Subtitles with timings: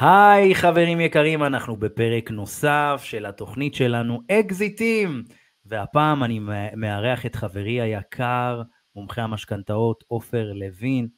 [0.00, 5.24] היי חברים יקרים, אנחנו בפרק נוסף של התוכנית שלנו אקזיטים,
[5.66, 6.40] והפעם אני
[6.76, 8.62] מארח את חברי היקר,
[8.94, 11.08] מומחה המשכנתאות עופר לוין,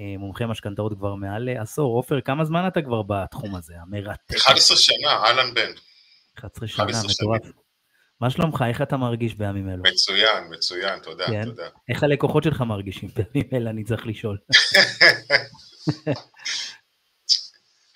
[0.00, 1.96] אה, מומחה משכנתאות כבר מעל עשור.
[1.96, 4.36] עופר, כמה זמן אתה כבר בתחום הזה, המרתק?
[4.36, 5.70] 11 שנה, אהלן בן.
[6.38, 7.52] 11 שנה, מטורף.
[8.20, 8.64] מה שלומך?
[8.68, 9.82] איך אתה מרגיש בימים אלו?
[9.82, 11.44] מצוין, מצוין, תודה, כן?
[11.44, 11.68] תודה.
[11.88, 14.38] איך הלקוחות שלך מרגישים בימים אלה, אני צריך לשאול.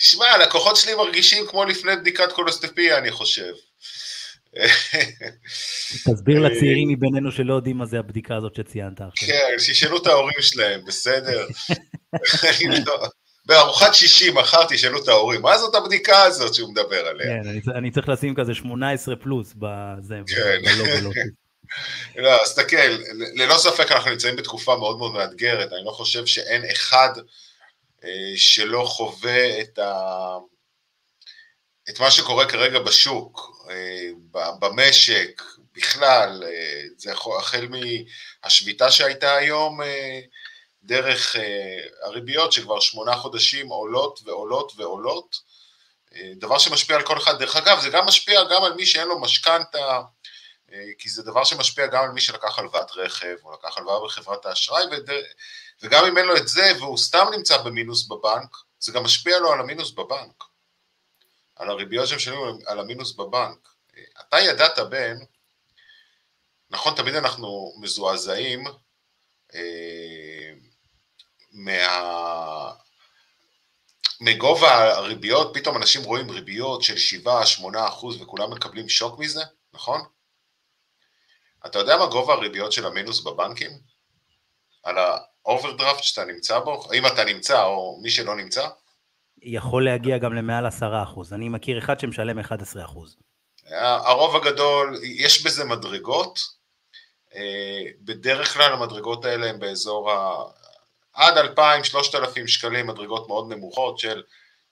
[0.06, 3.52] שמע, הלקוחות שלי מרגישים כמו לפני בדיקת קולוסטפיה, אני חושב.
[6.04, 9.28] תסביר לצעירים מבינינו שלא יודעים מה זה הבדיקה הזאת שציינת עכשיו.
[9.28, 11.46] כן, שישאלו את ההורים שלהם, בסדר?
[12.86, 13.08] לא-
[13.46, 17.26] בארוחת שישי מחר תשאלו את ההורים, מה זאת הבדיקה הזאת שהוא מדבר עליה?
[17.26, 21.28] כן, אני צריך לשים כזה 18 פלוס בזה, כן.
[22.16, 22.96] לא, אז תסתכל,
[23.34, 27.22] ללא ספק אנחנו נמצאים בתקופה מאוד מאוד מאתגרת, אני לא חושב שאין אחד אה,
[28.36, 30.36] שלא חווה את, ה...
[31.88, 34.08] את מה שקורה כרגע בשוק, אה,
[34.58, 35.42] במשק,
[35.74, 39.80] בכלל, אה, זה החל מהשביתה שהייתה היום,
[40.82, 41.36] דרך
[42.02, 45.36] הריביות שכבר שמונה חודשים עולות ועולות ועולות,
[46.36, 49.20] דבר שמשפיע על כל אחד, דרך אגב זה גם משפיע גם על מי שאין לו
[49.20, 50.02] משכנתה,
[50.98, 54.84] כי זה דבר שמשפיע גם על מי שלקח הלוואת רכב, או לקח הלוואה בחברת האשראי,
[55.82, 59.52] וגם אם אין לו את זה והוא סתם נמצא במינוס בבנק, זה גם משפיע לו
[59.52, 60.44] על המינוס בבנק,
[61.56, 63.68] על הריביות שהם משלמים על המינוס בבנק.
[64.20, 65.16] אתה ידעת בן,
[66.70, 68.64] נכון, תמיד אנחנו מזועזעים
[69.54, 70.52] אה,
[71.52, 72.72] מה...
[74.20, 76.94] מגובה הריביות, פתאום אנשים רואים ריביות של
[77.24, 77.28] 7-8
[77.88, 79.42] אחוז וכולם מקבלים שוק מזה,
[79.72, 80.15] נכון?
[81.66, 83.70] אתה יודע מה גובה הריביות של המינוס בבנקים?
[84.82, 86.92] על האוברדרפט שאתה נמצא בו?
[86.94, 88.68] אם אתה נמצא או מי שלא נמצא?
[89.42, 91.32] יכול להגיע גם למעל עשרה אחוז.
[91.32, 93.16] אני מכיר אחד שמשלם 11 אחוז.
[93.80, 96.40] הרוב הגדול, יש בזה מדרגות.
[97.34, 100.44] אה, בדרך כלל המדרגות האלה הן באזור ה...
[101.12, 104.22] עד 2,000-3,000 שקלים, מדרגות מאוד נמוכות של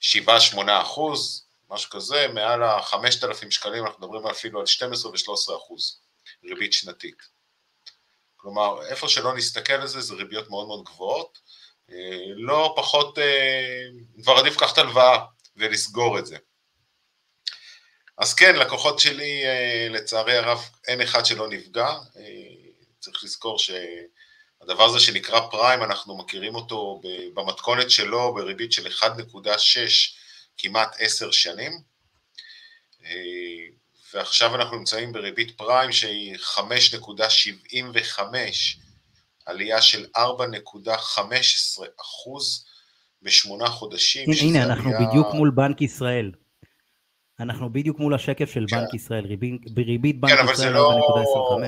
[0.00, 6.03] 7-8 אחוז, משהו כזה, מעל ה-5,000 שקלים אנחנו מדברים אפילו על 12 ו-13 אחוז
[6.44, 7.34] ריבית שנתית.
[8.36, 11.38] כלומר, איפה שלא נסתכל על זה, זה ריביות מאוד מאוד גבוהות,
[11.90, 13.86] אה, לא פחות, אה,
[14.22, 15.24] כבר עדיף לקחת הלוואה
[15.56, 16.36] ולסגור את זה.
[18.18, 21.94] אז כן, לקוחות שלי, אה, לצערי הרב, אין אחד שלא נפגע,
[23.00, 27.00] צריך לזכור שהדבר הזה שנקרא פריים, אנחנו מכירים אותו
[27.34, 30.14] במתכונת שלו בריבית של 1.6
[30.58, 31.72] כמעט עשר שנים.
[34.14, 38.20] ועכשיו אנחנו נמצאים בריבית פריים שהיא 5.75,
[39.47, 40.20] עלייה של 4.15
[42.00, 42.66] אחוז
[43.22, 44.30] בשמונה חודשים.
[44.30, 45.08] הנה, הנה אנחנו עלייה...
[45.08, 46.32] בדיוק מול בנק ישראל.
[47.41, 48.76] אנחנו בדיוק מול השקף של כן.
[48.76, 50.78] בנק ישראל, ריבית, ריבית בנק כן, ישראל 4.25.
[50.78, 51.58] לא...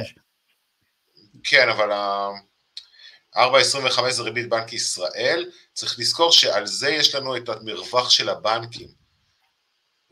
[1.44, 8.10] כן, אבל ה-4.25 זה ריבית בנק ישראל, צריך לזכור שעל זה יש לנו את המרווח
[8.10, 9.05] של הבנקים.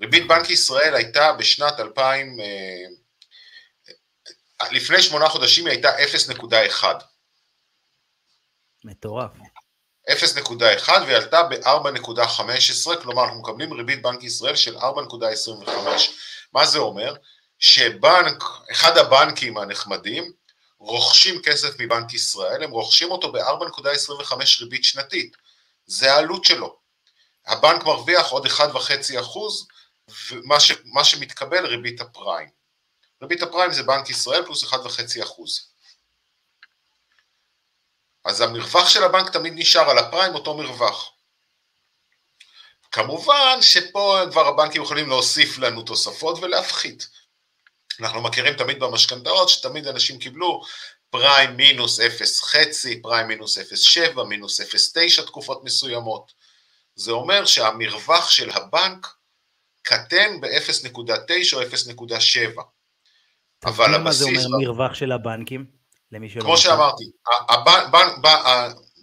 [0.04, 2.84] ריבית בנק ישראל הייתה בשנת 2000, אה,
[4.70, 6.84] לפני שמונה חודשים היא הייתה 0.1.
[8.84, 9.30] מטורף.
[10.10, 14.80] 0.1 והיא עלתה ב-4.15, כלומר אנחנו מקבלים ריבית בנק ישראל של 4.25.
[16.52, 17.14] מה זה אומר?
[17.58, 20.32] שבנק, אחד הבנקים הנחמדים,
[20.78, 25.36] רוכשים כסף מבנק ישראל, הם רוכשים אותו ב-4.25 ריבית שנתית.
[25.86, 26.76] זה העלות שלו.
[27.46, 29.66] הבנק מרוויח עוד 1.5 אחוז,
[30.30, 30.72] ומה ש,
[31.02, 32.48] שמתקבל ריבית הפריים.
[33.22, 35.74] ריבית הפריים זה בנק ישראל פלוס 1.5 אחוז.
[38.24, 41.10] אז המרווח של הבנק תמיד נשאר על הפריים אותו מרווח.
[42.92, 47.08] כמובן שפה כבר הבנקים יכולים להוסיף לנו תוספות ולהפחית.
[48.00, 50.62] אנחנו מכירים תמיד במשכנתאות שתמיד אנשים קיבלו
[51.10, 52.56] פריים מינוס 0.5,
[53.02, 56.32] פריים מינוס 0.7, מינוס 0.9 תקופות מסוימות.
[56.94, 59.13] זה אומר שהמרווח של הבנק
[59.84, 62.62] קטן ב-0.9 או 0.7.
[63.64, 64.04] אבל הבסיס...
[64.04, 65.66] מה זה אומר מרווח של הבנקים?
[66.12, 66.40] למי שלא...
[66.40, 67.04] כמו שאמרתי,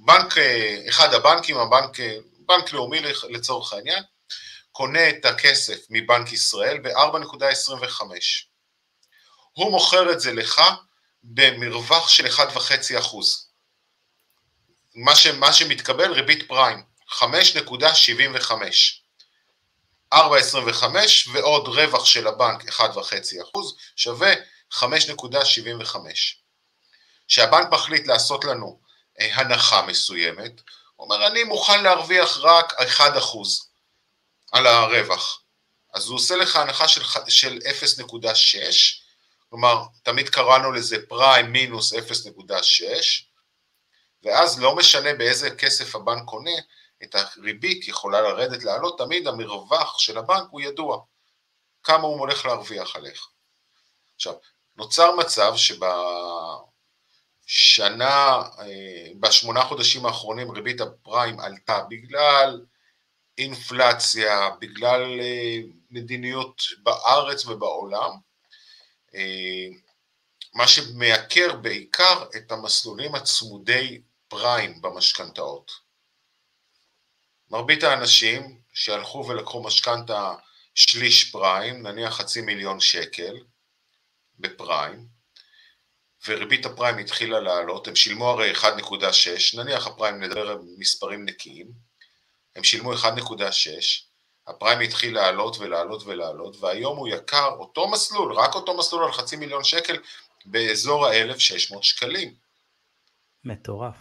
[0.05, 0.37] בנק,
[0.89, 1.97] אחד הבנקים, הבנק,
[2.47, 4.03] בנק לאומי לצורך העניין,
[4.71, 8.01] קונה את הכסף מבנק ישראל ב-4.25.
[9.53, 10.61] הוא מוכר את זה לך
[11.23, 13.51] במרווח של 1.5 אחוז.
[14.95, 19.00] מה, ש, מה שמתקבל ריבית פריים, 5.75.
[20.13, 20.17] 4.25
[21.33, 22.81] ועוד רווח של הבנק 1.5
[23.43, 24.33] אחוז שווה
[24.73, 25.95] 5.75.
[27.27, 28.79] כשהבנק מחליט לעשות לנו
[29.19, 30.61] אה, הנחה מסוימת,
[30.95, 33.71] הוא אומר אני מוכן להרוויח רק 1 אחוז.
[34.51, 35.41] על הרווח.
[35.93, 37.59] אז הוא עושה לך הנחה של, של
[38.15, 38.25] 0.6,
[39.49, 41.99] כלומר, תמיד קראנו לזה פריים מינוס 0.6,
[44.23, 46.51] ואז לא משנה באיזה כסף הבנק קונה,
[47.03, 51.03] את הריבית יכולה לרדת, לעלות, תמיד המרווח של הבנק הוא ידוע,
[51.83, 53.27] כמה הוא הולך להרוויח עליך.
[54.15, 54.33] עכשיו,
[54.75, 55.53] נוצר מצב
[57.45, 62.65] שבשנה, אה, בשמונה חודשים האחרונים ריבית הפריים עלתה בגלל
[63.37, 65.57] אינפלציה, בגלל אה,
[65.91, 68.11] מדיניות בארץ ובעולם,
[69.15, 69.67] אה,
[70.53, 75.71] מה שמייקר בעיקר את המסלולים הצמודי פריים במשכנתאות.
[77.51, 80.35] מרבית האנשים שהלכו ולקחו משכנתה
[80.75, 83.35] שליש פריים, נניח חצי מיליון שקל
[84.39, 85.07] בפריים,
[86.27, 91.71] וריבית הפריים התחילה לעלות, הם שילמו הרי 1.6, נניח הפריים נדבר על מספרים נקיים,
[92.55, 93.03] הם שילמו 1.6,
[94.47, 99.35] הפריים התחיל לעלות ולעלות ולעלות, והיום הוא יקר, אותו מסלול, רק אותו מסלול על חצי
[99.35, 99.97] מיליון שקל,
[100.45, 102.33] באזור ה-1,600 שקלים.
[103.43, 103.95] מטורף.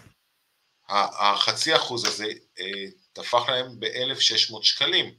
[0.89, 2.27] החצי אחוז הזה
[3.19, 5.15] אה, תפח להם ב-1,600 שקלים.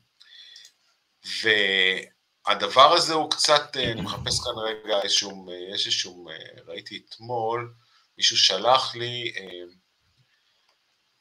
[2.47, 6.29] והדבר הזה הוא קצת, אה, אני מחפש כאן רגע איזשהו, אה, יש איזשהו,
[6.67, 7.73] ראיתי אתמול,
[8.17, 9.33] מישהו שלח לי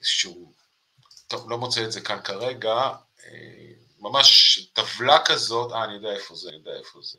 [0.00, 0.54] איזשהו,
[1.26, 2.90] טוב, לא מוצא את זה כאן כרגע,
[4.00, 7.18] ממש טבלה כזאת, אה, אני יודע איפה זה, אני יודע איפה זה.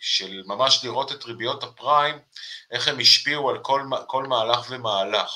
[0.00, 2.18] של ממש לראות את ריביות הפריים,
[2.70, 5.30] איך הם השפיעו על כל, כל מהלך ומהלך.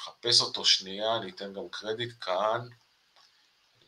[0.00, 2.68] מחפש אותו שנייה, אני אתן גם קרדיט כאן,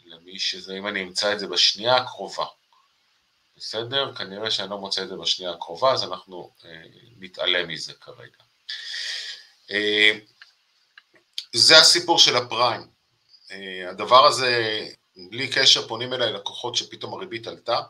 [0.05, 2.47] למי שזה, אם אני אמצא את זה בשנייה הקרובה.
[3.57, 4.15] בסדר?
[4.15, 6.83] כנראה שאני לא מוצא את זה בשנייה הקרובה, אז אנחנו אה,
[7.19, 8.43] נתעלם מזה כרגע.
[9.71, 10.19] אה,
[11.53, 12.89] זה הסיפור של הפריים.
[13.51, 14.87] אה, הדבר הזה,
[15.31, 17.81] בלי קשר, פונים אליי לקוחות שפתאום הריבית עלתה,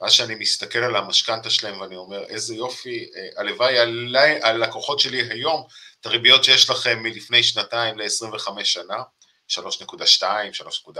[0.00, 5.00] ואז שאני מסתכל על המשכנתה שלהם ואני אומר, איזה יופי, אה, הלוואי עליי, על לקוחות
[5.00, 5.66] שלי היום,
[6.00, 9.02] את הריביות שיש לכם מלפני שנתיים ל-25 שנה,
[9.48, 10.22] 3.2,
[10.52, 10.98] 3.4,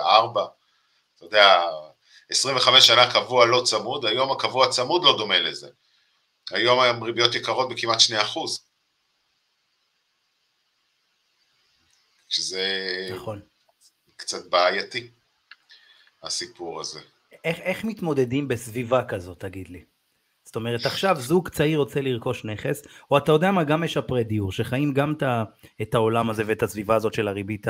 [1.17, 1.63] אתה יודע,
[2.31, 5.69] 25 שנה קבוע לא צמוד, היום הקבוע צמוד לא דומה לזה.
[6.51, 8.67] היום הריביות יקרות בכמעט 2 אחוז.
[12.29, 12.65] שזה
[13.15, 13.43] נכון.
[14.17, 15.11] קצת בעייתי,
[16.23, 17.01] הסיפור הזה.
[17.47, 19.85] איך, איך מתמודדים בסביבה כזאת, תגיד לי?
[20.45, 24.53] זאת אומרת, עכשיו זוג צעיר רוצה לרכוש נכס, או אתה יודע מה, גם משפרי דיור,
[24.53, 25.15] שחיים גם
[25.83, 27.67] את העולם הזה ואת הסביבה הזאת של הריבית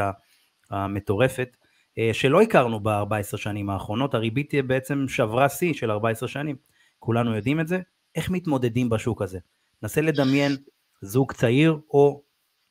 [0.71, 1.57] המטורפת,
[1.99, 6.57] אה, שלא הכרנו ב-14 שנים האחרונות, הריבית בעצם שברה שיא של 14 שנים.
[6.99, 7.81] כולנו יודעים את זה.
[8.15, 9.39] איך מתמודדים בשוק הזה?
[9.83, 10.57] נסה לדמיין
[11.01, 12.23] זוג צעיר או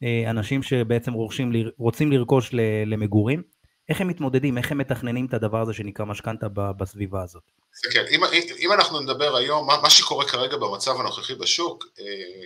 [0.04, 2.50] אה, אנשים שבעצם רוכשים, רוצים לרכוש
[2.86, 3.42] למגורים,
[3.90, 6.48] איך הם מתמודדים, איך הם מתכננים את הדבר הזה שנקרא משכנתה
[6.78, 7.44] בסביבה הזאת.
[7.92, 8.22] כן, אם,
[8.60, 12.46] אם אנחנו נדבר היום, מה, מה שקורה כרגע במצב הנוכחי בשוק, אה,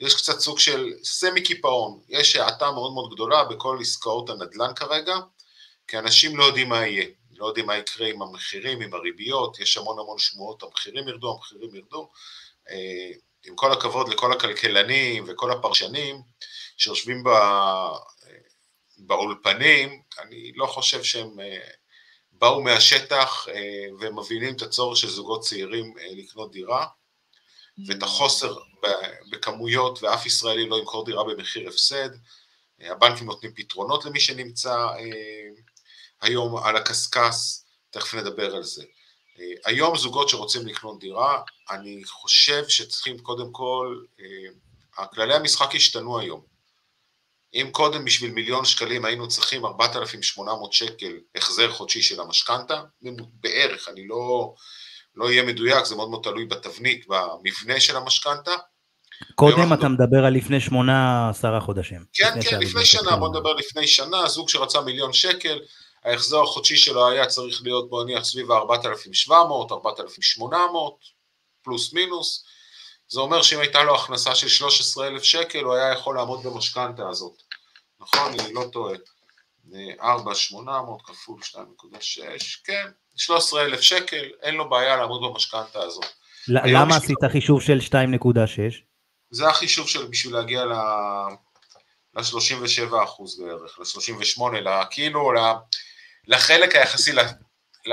[0.00, 5.16] יש קצת סוג של סמי קיפאון, יש האטה מאוד מאוד גדולה בכל עסקאות הנדל"ן כרגע,
[5.88, 7.06] כי אנשים לא יודעים מה יהיה,
[7.36, 11.74] לא יודעים מה יקרה עם המחירים, עם הריביות, יש המון המון שמועות, המחירים ירדו, המחירים
[11.74, 12.08] ירדו.
[12.70, 13.12] אה,
[13.46, 16.22] עם כל הכבוד לכל הכלכלנים וכל הפרשנים
[16.76, 17.24] שיושבים
[19.06, 21.58] באולפנים, אני לא חושב שהם אה,
[22.32, 26.86] באו מהשטח אה, ומבינים את הצורך של זוגות צעירים אה, לקנות דירה,
[27.88, 28.54] ואת החוסר
[29.30, 32.08] בכמויות, ואף ישראלי לא ימכור דירה במחיר הפסד.
[32.80, 34.86] הבנקים נותנים פתרונות למי שנמצא
[36.20, 38.84] היום על הקשקש, תכף נדבר על זה.
[39.64, 44.02] היום זוגות שרוצים לקנות דירה, אני חושב שצריכים קודם כל,
[44.98, 46.49] הכללי המשחק השתנו היום.
[47.54, 52.82] אם קודם בשביל מיליון שקלים היינו צריכים 4,800 שקל החזר חודשי של המשכנתה,
[53.32, 54.54] בערך, אני לא,
[55.14, 58.52] לא אהיה מדויק, זה מאוד מאוד תלוי בתבנית, במבנה של המשכנתה.
[59.34, 62.04] קודם אתה מדבר על לפני שמונה, עשרה חודשים.
[62.12, 65.58] כן, לפני כן, לפני שנה, בוא נדבר לפני שנה, זוג שרצה מיליון שקל,
[66.04, 69.32] ההחזר החודשי שלו היה צריך להיות, בוא נניח, סביב ה-4,700,
[69.72, 70.94] 4,800,
[71.62, 72.44] פלוס מינוס.
[73.10, 77.42] זה אומר שאם הייתה לו הכנסה של 13,000 שקל, הוא היה יכול לעמוד במשכנתה הזאת.
[78.00, 78.40] נכון?
[78.40, 78.94] אני לא טועה.
[80.02, 81.56] 4,800 כפול 2.6,
[82.64, 82.86] כן,
[83.16, 86.04] 13,000 שקל, אין לו בעיה לעמוד במשכנתה הזאת.
[86.48, 87.92] למה עשית חישוב של 2.6?
[89.30, 94.40] זה החישוב של בשביל להגיע ל-37 אחוז בערך, ל-38,
[94.90, 95.32] כאילו
[96.26, 97.90] לחלק היחסי ל-37-38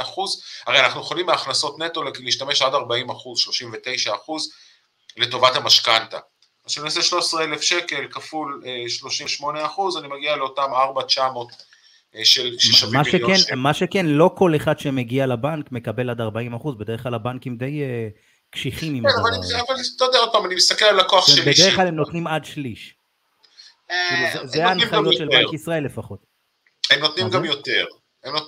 [0.00, 4.50] אחוז, הרי אנחנו יכולים מהכנסות נטו להשתמש עד 40 אחוז, 39 אחוז,
[5.16, 6.18] לטובת המשכנתה.
[6.66, 11.52] אז כשאני עושה 13,000 שקל כפול 38 אחוז, אני מגיע לאותם 4,900
[12.24, 13.54] ששווים מיליון שקל.
[13.54, 17.82] מה שכן, לא כל אחד שמגיע לבנק מקבל עד 40 אחוז, בדרך כלל הבנקים די
[18.50, 19.60] קשיחים עם כן, הדבר הזה.
[19.60, 21.40] אבל אתה יודע, עוד פעם, אני מסתכל על לקוח שלי.
[21.40, 22.94] בדרך כלל הם נותנים עד שליש.
[23.88, 26.18] כאילו, זה ההנחיות של בנק ישראל לפחות.
[26.90, 27.86] הם נותנים גם יותר.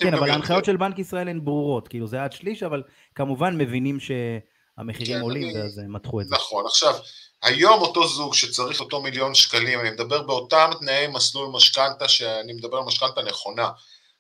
[0.01, 2.83] כן, אבל ההנחיות של בנק ישראל הן ברורות, כאילו זה עד שליש, אבל
[3.15, 6.35] כמובן מבינים שהמחירים כן, עולים, ואז הם מתחו את זה.
[6.35, 6.95] נכון, עכשיו,
[7.43, 12.77] היום אותו זוג שצריך אותו מיליון שקלים, אני מדבר באותם תנאי מסלול משכנתה, שאני מדבר
[12.77, 13.71] על משכנתה נכונה,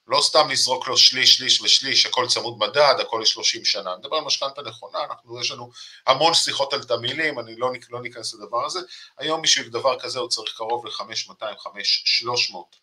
[0.07, 3.92] לא סתם לזרוק לו שליש, שליש ושליש, הכל צמוד מדד, הכל ל-30 שנה.
[3.92, 5.71] אני מדבר על משכנתה נכונה, אנחנו, יש לנו
[6.07, 8.80] המון שיחות על תמילים, אני לא, לא ניכנס לדבר הזה.
[9.19, 12.76] היום בשביל דבר כזה הוא צריך קרוב ל-5,200, 5,300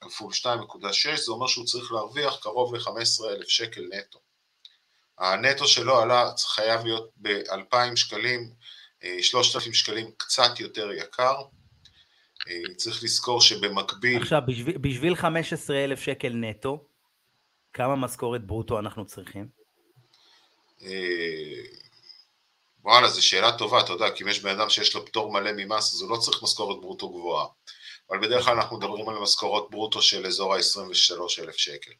[0.00, 4.18] כפול 2.6, זה אומר שהוא צריך להרוויח קרוב ל-15,000 שקל נטו.
[5.18, 8.50] הנטו שלו עלה, חייב להיות ב-2,000 שקלים,
[9.20, 11.34] 3,000 שקלים קצת יותר יקר.
[12.48, 14.22] אה, צריך לזכור שבמקביל...
[14.22, 16.84] עכשיו, בשביל, בשביל 15,000 שקל נטו,
[17.72, 19.48] כמה משכורת ברוטו אנחנו צריכים?
[20.82, 21.62] אה,
[22.84, 25.50] וואלה, זו שאלה טובה, אתה יודע, כי אם יש בן אדם שיש לו פטור מלא
[25.56, 27.46] ממס, אז הוא לא צריך משכורת ברוטו גבוהה.
[28.10, 31.92] אבל בדרך כלל אנחנו מדברים על משכורות ברוטו של אזור ה-23,000 שקל,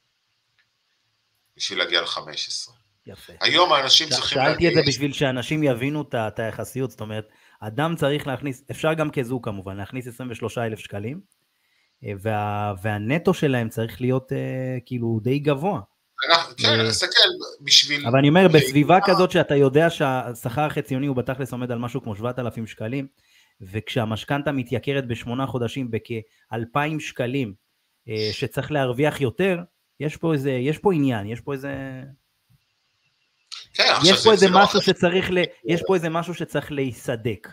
[1.57, 2.71] בשביל להגיע ל-15.
[3.07, 3.33] יפה.
[3.41, 4.53] היום האנשים צריכים להגיע...
[4.53, 7.29] שאלתי את זה בשביל שאנשים יבינו את היחסיות, זאת אומרת,
[7.61, 11.21] אדם צריך להכניס, אפשר גם כזוג כמובן, להכניס 23,000 שקלים,
[12.05, 15.81] אה, וה, והנטו שלהם צריך להיות אה, כאילו די גבוה.
[16.57, 17.29] כן, נסתכל
[17.61, 18.07] בשביל...
[18.07, 22.17] אבל אני אומר, בסביבה כזאת שאתה יודע שהשכר החציוני הוא בתכלס עומד על משהו כמו
[22.17, 23.07] 7,000 שקלים,
[23.61, 27.55] וכשהמשכנתה מתייקרת בשמונה חודשים בכ-2,000 שקלים,
[28.09, 29.63] אה, שצריך להרוויח יותר,
[30.01, 32.03] יש פה איזה, יש פה עניין, יש פה איזה...
[33.75, 35.39] כן, יש פה איזה משהו שצריך, ל...
[35.65, 37.49] יש פה איזה משהו שצריך להיסדק.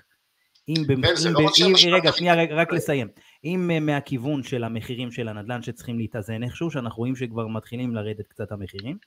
[0.69, 1.01] אם, כן, אם,
[1.33, 3.07] לא אם, רגע, שנייה, רק, רק לסיים.
[3.43, 8.27] אם אה, מהכיוון של המחירים של הנדל"ן שצריכים להתאזן איכשהו, שאנחנו רואים שכבר מתחילים לרדת
[8.27, 8.97] קצת המחירים,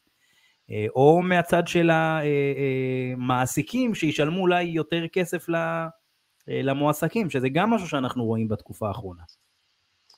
[0.71, 5.88] אה, או מהצד של המעסיקים שישלמו אולי יותר כסף אה,
[6.50, 9.23] למועסקים, שזה גם משהו שאנחנו רואים בתקופה האחרונה.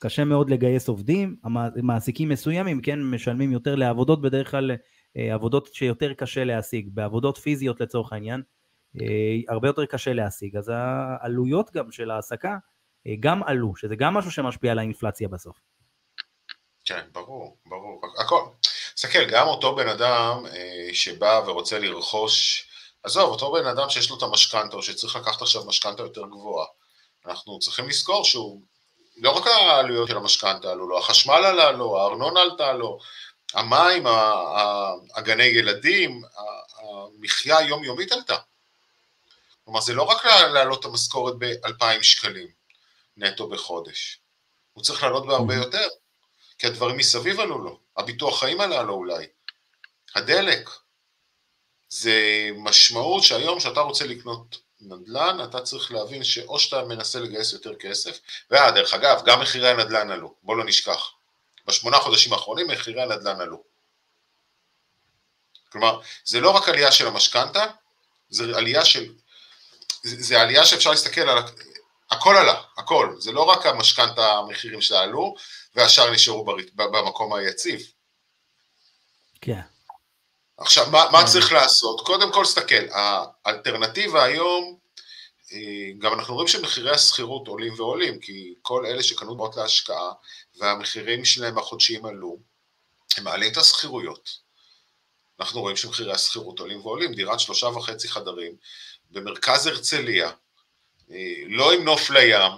[0.02, 1.36] קשה מאוד לגייס עובדים,
[1.82, 4.70] מעסיקים מסוימים, כן, משלמים יותר לעבודות, בדרך כלל
[5.16, 8.42] אה, עבודות שיותר קשה להשיג, בעבודות פיזיות לצורך העניין,
[9.00, 9.06] אה,
[9.48, 12.56] הרבה יותר קשה להשיג, אז העלויות גם של ההעסקה
[13.20, 15.56] גם עלו, שזה גם משהו שמשפיע על האינפלציה בסוף.
[16.84, 18.42] כן, ברור, ברור, הכל.
[18.94, 20.44] תסתכל, גם אותו בן אדם
[20.92, 22.66] שבא ורוצה לרכוש
[23.02, 26.66] עזוב, אותו בן אדם שיש לו את המשכנתה, או שצריך לקחת עכשיו משכנתה יותר גבוהה,
[27.26, 28.62] אנחנו צריכים לזכור שהוא,
[29.16, 32.98] לא רק העלויות של המשכנתה עלו לו, החשמל עלה לו, הארנונה עלתה לו,
[33.54, 34.06] המים,
[35.14, 36.22] הגני ילדים,
[36.78, 38.36] המחיה היומיומית עלתה.
[39.64, 42.48] כלומר, זה לא רק להעלות את המשכורת ב-2,000 שקלים
[43.16, 44.18] נטו בחודש,
[44.72, 45.88] הוא צריך לעלות בהרבה יותר,
[46.58, 49.26] כי הדברים מסביב עלו לו, הביטוח חיים עלה לו אולי,
[50.14, 50.70] הדלק,
[51.92, 57.74] זה משמעות שהיום שאתה רוצה לקנות נדל"ן, אתה צריך להבין שאו שאתה מנסה לגייס יותר
[57.74, 58.18] כסף,
[58.50, 61.10] ואה, דרך אגב, גם מחירי הנדל"ן עלו, בוא לא נשכח.
[61.66, 63.62] בשמונה חודשים האחרונים מחירי הנדל"ן עלו.
[65.72, 67.64] כלומר, זה לא רק עלייה של המשכנתה,
[68.28, 69.14] זה עלייה של...
[70.02, 71.38] זה, זה עלייה שאפשר להסתכל על...
[72.10, 73.16] הכל עלה, הכל.
[73.18, 75.34] זה לא רק המשכנתה, המחירים שלה עלו,
[75.74, 76.44] והשאר נשארו
[76.74, 77.80] במקום היציב.
[79.40, 79.60] כן.
[80.62, 81.26] עכשיו, מה, מה כן.
[81.26, 82.00] צריך לעשות?
[82.00, 82.84] קודם כל, סתכל,
[83.44, 84.78] האלטרנטיבה היום,
[85.52, 85.58] אה,
[85.98, 90.12] גם אנחנו רואים שמחירי השכירות עולים ועולים, כי כל אלה שקנו דירות להשקעה
[90.56, 92.38] והמחירים שלהם החודשיים עלו,
[93.16, 94.38] הם מעלים את השכירויות.
[95.40, 98.52] אנחנו רואים שמחירי השכירות עולים ועולים, דירת שלושה וחצי חדרים
[99.10, 100.30] במרכז הרצליה,
[101.10, 102.52] אה, לא עם נוף לים,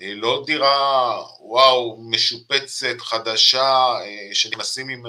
[0.00, 3.94] אה, לא דירה, וואו, משופצת, חדשה,
[4.32, 5.02] שנכנסים עם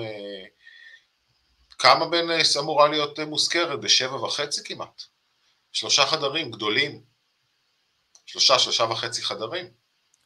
[1.82, 3.80] כמה בנס אמורה להיות מושכרת?
[3.80, 5.02] בשבע וחצי כמעט.
[5.72, 7.02] שלושה חדרים גדולים.
[8.26, 9.66] שלושה, שלושה וחצי חדרים.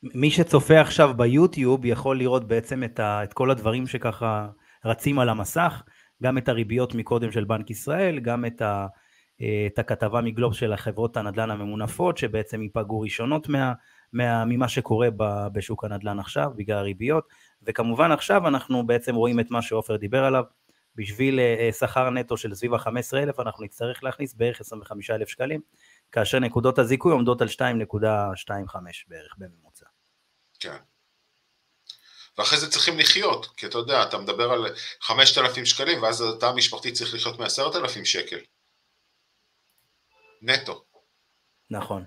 [0.04, 4.48] מי שצופה עכשיו ביוטיוב יכול לראות בעצם את, ה, את כל הדברים שככה
[4.86, 5.82] רצים על המסך,
[6.24, 8.88] גם את הריביות מקודם של בנק ישראל, גם את, ה,
[9.68, 13.74] את הכתבה מגלובס של החברות הנדל"ן הממונפות, שבעצם ייפגעו ראשונות מה,
[14.14, 15.08] מה, ממה שקורה
[15.54, 17.24] בשוק הנדל"ן עכשיו, בגלל הריביות,
[17.64, 20.44] וכמובן עכשיו אנחנו בעצם רואים את מה שעופר דיבר עליו,
[20.96, 25.62] בשביל אה, אה, שכר נטו של סביב ה-15,000 אנחנו נצטרך להכניס בערך 25,000 שקלים,
[26.12, 28.76] כאשר נקודות הזיכוי עומדות על 2.25
[29.08, 29.86] בערך בממוצע.
[30.60, 30.78] כן.
[32.38, 34.66] ואחרי זה צריכים לחיות, כי אתה יודע, אתה מדבר על
[35.02, 38.38] 5,000 שקלים, ואז התא המשפחתי צריך לחיות מ-10,000 שקל.
[40.42, 40.84] נטו.
[41.70, 42.06] נכון.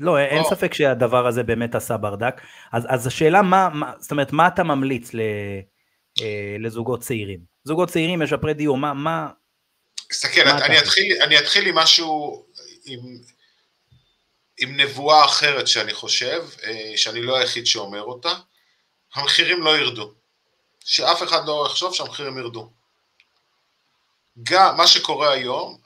[0.00, 2.40] לא, אין ספק שהדבר הזה באמת עשה ברדק.
[2.72, 5.20] אז, אז השאלה מה, מה, זאת אומרת, מה אתה ממליץ ל,
[6.20, 7.51] אה, לזוגות צעירים?
[7.64, 8.94] זוגות צעירים, משפרי דיור, מה...
[8.94, 9.28] מה
[10.08, 12.44] תסתכל, אני, אתחיל, אני אתחיל עם משהו,
[12.84, 13.00] עם,
[14.58, 18.34] עם נבואה אחרת שאני חושב, אה, שאני לא היחיד שאומר אותה,
[19.14, 20.12] המחירים לא ירדו.
[20.84, 22.70] שאף אחד לא יחשוב שהמחירים ירדו.
[24.42, 25.78] גם מה שקורה היום,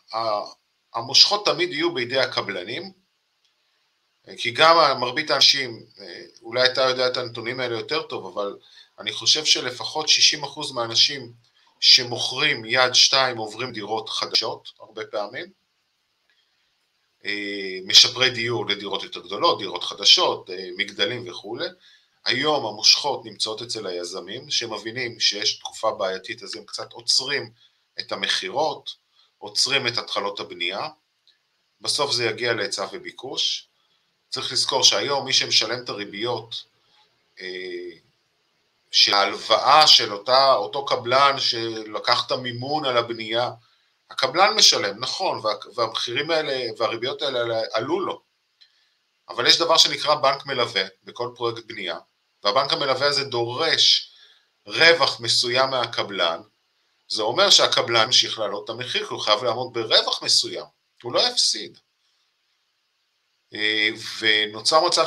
[0.95, 2.93] המושכות תמיד יהיו בידי הקבלנים,
[4.37, 5.87] כי גם מרבית האנשים,
[6.43, 8.57] אולי אתה יודע את הנתונים האלה יותר טוב, אבל
[8.99, 10.07] אני חושב שלפחות
[10.43, 11.33] 60% מהאנשים
[11.81, 15.47] שמוכרים יד שתיים עוברים דירות חדשות, הרבה פעמים,
[17.87, 21.67] משפרי דיור לדירות יותר גדולות, דירות חדשות, מגדלים וכולי.
[22.25, 27.51] היום המושכות נמצאות אצל היזמים, שמבינים שיש תקופה בעייתית, אז הם קצת עוצרים
[28.01, 28.97] את המכירות,
[29.39, 30.89] עוצרים את התחלות הבנייה,
[31.81, 33.69] בסוף זה יגיע להיצע וביקוש.
[34.29, 36.65] צריך לזכור שהיום מי שמשלם את הריביות
[39.51, 43.51] אה, של אותה, אותו קבלן שלקח את המימון על הבנייה,
[44.11, 48.23] הקבלן משלם, נכון, וה, והמחירים האלה והריביות האלה עלו לו,
[49.29, 51.99] אבל יש דבר שנקרא בנק מלווה בכל פרויקט בנייה,
[52.45, 54.13] והבנק המלווה הזה דורש
[54.67, 56.41] רווח מסוים מהקבלן,
[57.09, 60.65] זה אומר שהקבלן ימשיך להעלות את המחיר, כי הוא חייב לעמוד ברווח מסוים,
[61.03, 61.79] הוא לא יפסיד.
[63.55, 63.89] אה,
[64.21, 65.07] ונוצר מצב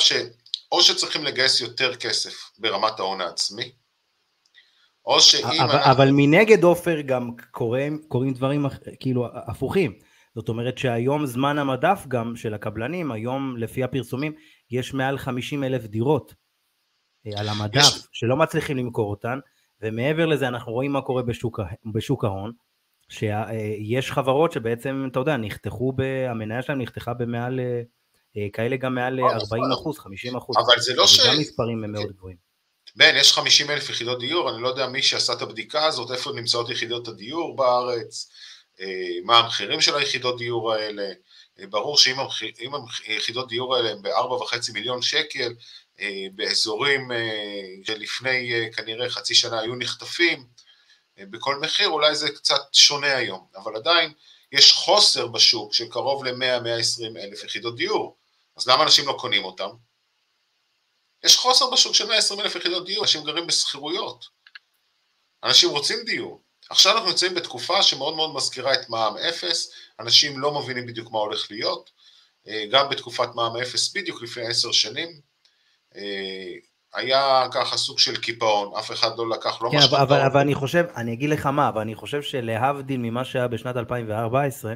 [0.70, 3.72] שאו שצריכים לגייס יותר כסף ברמת ההון העצמי,
[5.06, 5.46] או שאם...
[5.46, 5.92] אבל, אנחנו...
[5.92, 8.66] אבל מנגד עופר גם קוראים, קוראים דברים
[9.00, 10.00] כאילו הפוכים.
[10.36, 14.34] זאת אומרת שהיום זמן המדף גם של הקבלנים, היום לפי הפרסומים
[14.72, 16.34] יש מעל 50 אלף דירות
[17.28, 18.08] אה, על המדף יש...
[18.12, 19.40] שלא מצליחים למכור אותן,
[19.82, 21.60] ומעבר לזה אנחנו רואים מה קורה בשוק,
[21.94, 22.52] בשוק ההון,
[23.10, 25.94] שיש חברות שבעצם, אתה יודע, נחתכו,
[26.30, 27.82] המניה שלהם נחתכה במעל, אה,
[28.54, 30.56] כאלה גם מעל 40 אחוז, 50 אחוז.
[30.58, 31.20] אבל זה לא ש...
[31.20, 32.38] גם מספרים הם מאוד גבוהים.
[32.96, 36.32] בן, יש 50 אלף יחידות דיור, אני לא יודע מי שעשה את הבדיקה הזאת, איפה
[36.32, 38.30] נמצאות יחידות הדיור בארץ,
[38.82, 38.86] אה,
[39.24, 41.10] מה המחירים של היחידות דיור האלה,
[41.70, 42.16] ברור שאם
[43.08, 45.54] היחידות דיור האלה הם ב-4.5 מיליון שקל,
[46.02, 50.46] אה, באזורים אה, שלפני אה, כנראה חצי שנה היו נחטפים
[51.18, 54.14] בכל מחיר, אולי זה קצת שונה היום, אבל עדיין
[54.52, 58.16] יש חוסר בשוק של קרוב ל-100-120 אלף יחידות דיור,
[58.60, 59.70] אז למה אנשים לא קונים אותם?
[61.24, 64.26] יש חוסר בשוק של 120 אלף יחידות דיור, אנשים גרים בשכירויות,
[65.44, 66.42] אנשים רוצים דיור.
[66.70, 71.20] עכשיו אנחנו נמצאים בתקופה שמאוד מאוד מזכירה את מע"מ אפס, אנשים לא מבינים בדיוק מה
[71.20, 71.92] הולך להיות,
[72.72, 75.22] גם בתקופת מע"מ אפס בדיוק לפני עשר שנים,
[75.96, 76.54] אה,
[76.94, 80.00] היה ככה סוג של קיפאון, אף אחד לא לקח, לא כן, משכנתאות.
[80.00, 83.78] אבל, אבל אני חושב, אני אגיד לך מה, אבל אני חושב שלהבדיל ממה שהיה בשנת
[83.78, 84.74] 2014,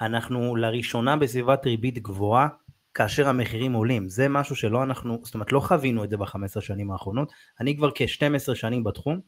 [0.00, 2.48] אנחנו לראשונה בסביבת ריבית גבוהה,
[2.94, 4.08] כאשר המחירים עולים.
[4.08, 7.32] זה משהו שלא אנחנו, זאת אומרת, לא חווינו את זה ב-15 שנים האחרונות.
[7.60, 9.20] אני כבר כ-12 שנים בתחום.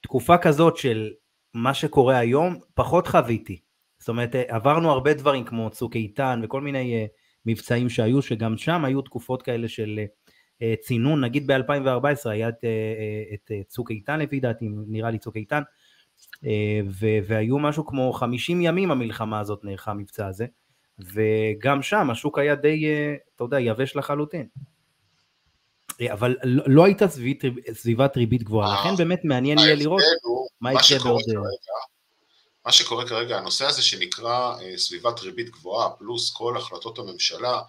[0.00, 1.10] תקופה כזאת של
[1.54, 3.60] מה שקורה היום, פחות חוויתי.
[3.98, 7.04] זאת אומרת, עברנו הרבה דברים כמו צוק איתן וכל מיני...
[7.04, 10.00] Uh, מבצעים שהיו, שגם שם היו תקופות כאלה של
[10.62, 15.36] אה, צינון, נגיד ב-2014 היה את, אה, את צוק איתן לפי דעתי, נראה לי צוק
[15.36, 15.62] איתן,
[16.44, 16.80] אה,
[17.26, 20.46] והיו משהו כמו 50 ימים המלחמה הזאת נערכה המבצע הזה,
[20.98, 22.84] וגם שם השוק היה די,
[23.36, 24.46] אתה יודע, יבש לחלוטין.
[26.12, 27.04] אבל לא, לא הייתה
[27.72, 30.02] סביבת ריבית גבוהה, לכן באמת מעניין יהיה לראות
[30.60, 31.22] מה יקרה בעוד...
[32.64, 37.62] מה שקורה כרגע, הנושא הזה שנקרא אה, סביבת ריבית גבוהה, פלוס כל החלטות הממשלה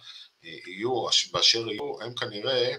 [0.45, 2.75] אה, יהיו, באשר יהיו, הם כנראה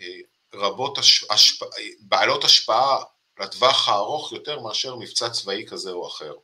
[0.00, 0.18] אה,
[0.54, 0.98] רבות,
[1.30, 1.62] השפ...
[2.00, 2.98] בעלות השפעה
[3.40, 6.34] לטווח הארוך יותר מאשר מבצע צבאי כזה או אחר.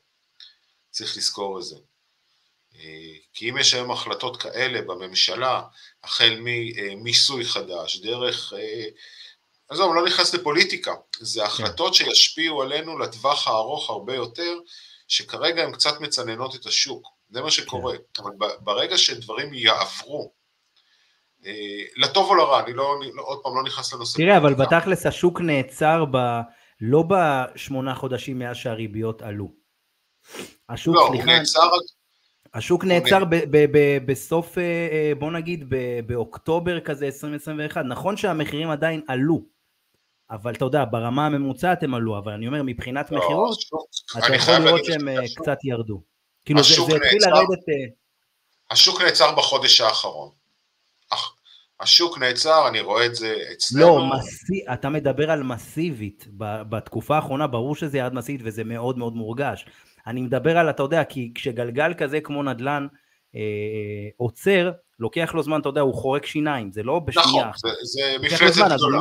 [0.90, 1.76] צריך לזכור את זה.
[3.32, 5.62] כי אם יש היום החלטות כאלה בממשלה,
[6.04, 8.52] החל ממיסוי חדש, דרך,
[9.68, 11.46] עזוב, לא נכנס לפוליטיקה, זה כן.
[11.46, 14.58] החלטות שישפיעו עלינו לטווח הארוך הרבה יותר,
[15.08, 18.22] שכרגע הן קצת מצננות את השוק, זה מה שקורה, כן.
[18.22, 20.32] אבל ברגע שדברים יעברו,
[21.46, 24.18] אה, לטוב או לרע, אני לא, לא, עוד פעם לא נכנס לנושא.
[24.18, 26.16] תראה, אבל בתכלס השוק נעצר ב...
[26.80, 29.48] לא בשמונה חודשים מאז שהריביות עלו.
[30.68, 31.70] השוק, לא, סליחה, הוא נעצר...
[32.56, 35.64] השוק נעצר ב- ב- ב- בסוף, אה, אה, בוא נגיד,
[36.06, 37.84] באוקטובר כזה 2021.
[37.84, 39.42] נכון שהמחירים עדיין עלו,
[40.30, 43.58] אבל אתה יודע, ברמה הממוצעת הם עלו, אבל אני אומר, מבחינת לא, מכירות,
[44.18, 46.02] אתה יכול לראות שהם אה, קצת ירדו.
[46.44, 47.92] כאילו זה, זה התחיל לרדת...
[48.70, 50.30] השוק נעצר בחודש האחרון.
[51.80, 53.86] השוק נעצר, אני רואה את זה אצלנו.
[53.86, 54.64] לא, מסי...
[54.72, 56.26] אתה מדבר על מסיבית.
[56.38, 59.66] בתקופה האחרונה ברור שזה ירד מסיבית וזה מאוד מאוד מורגש.
[60.06, 62.86] אני מדבר על, אתה יודע, כי כשגלגל כזה כמו נדל"ן
[63.34, 63.40] אה,
[64.16, 67.26] עוצר, לוקח לו זמן, אתה יודע, הוא חורק שיניים, זה לא בשנייה.
[67.26, 69.00] נכון, זה, זה מפלצת גדולה.